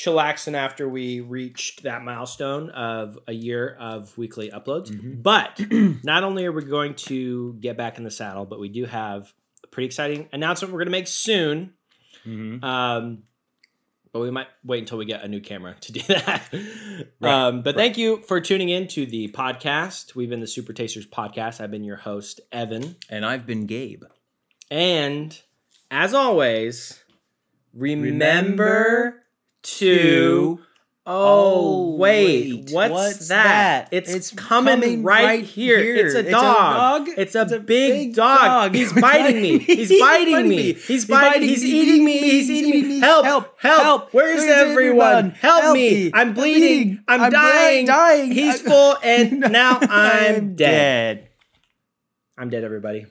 [0.01, 4.90] chillaxing after we reached that milestone of a year of weekly uploads.
[5.22, 5.61] But
[6.05, 9.32] not only are we going to get back in the saddle, but we do have
[9.62, 11.74] a pretty exciting announcement we're going to make soon.
[12.26, 12.64] Mm-hmm.
[12.64, 13.24] Um,
[14.12, 16.48] but we might wait until we get a new camera to do that.
[17.22, 20.14] um, but thank you for tuning in to the podcast.
[20.14, 21.61] We've been the Super Tasters podcast.
[21.61, 22.96] I've been your host, Evan.
[23.09, 24.05] And I've been Gabe.
[24.70, 25.38] And
[25.90, 27.05] as always,
[27.74, 29.20] remember to
[29.62, 30.58] Oh,
[31.12, 33.90] Oh, wait, wait, what's, what's that?
[33.90, 33.96] that?
[33.96, 35.82] It's, It's coming, coming right, right here.
[35.82, 36.06] here.
[36.06, 37.06] It's a It's a dog.
[37.06, 37.08] dog.
[37.18, 38.38] It's a, It's a big, big dog.
[38.38, 38.74] dog.
[38.74, 39.58] He's biting me.
[39.58, 40.74] He's biting me.
[40.74, 41.48] He's biting.
[41.48, 42.18] He's eating me.
[42.18, 43.00] He's eating me.
[43.00, 43.24] Help!
[43.24, 43.58] Help!
[43.61, 43.82] Help!
[43.82, 44.14] Help!
[44.14, 45.30] Where's Where's everyone?
[45.30, 46.04] Help, Help me!
[46.04, 46.11] me.
[46.14, 47.02] I'm bleeding.
[47.08, 47.86] I'm, I'm dying.
[47.86, 48.30] dying.
[48.30, 51.28] He's full, and now I'm dead.
[52.38, 53.06] I'm dead, everybody.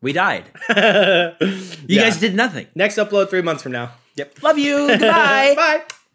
[0.00, 0.44] We died.
[0.68, 0.76] you
[1.88, 2.68] You guys did nothing.
[2.74, 3.92] Next upload three months from now.
[4.16, 4.42] Yep.
[4.42, 4.86] Love you.
[4.88, 5.54] Goodbye.
[5.56, 5.82] Bye.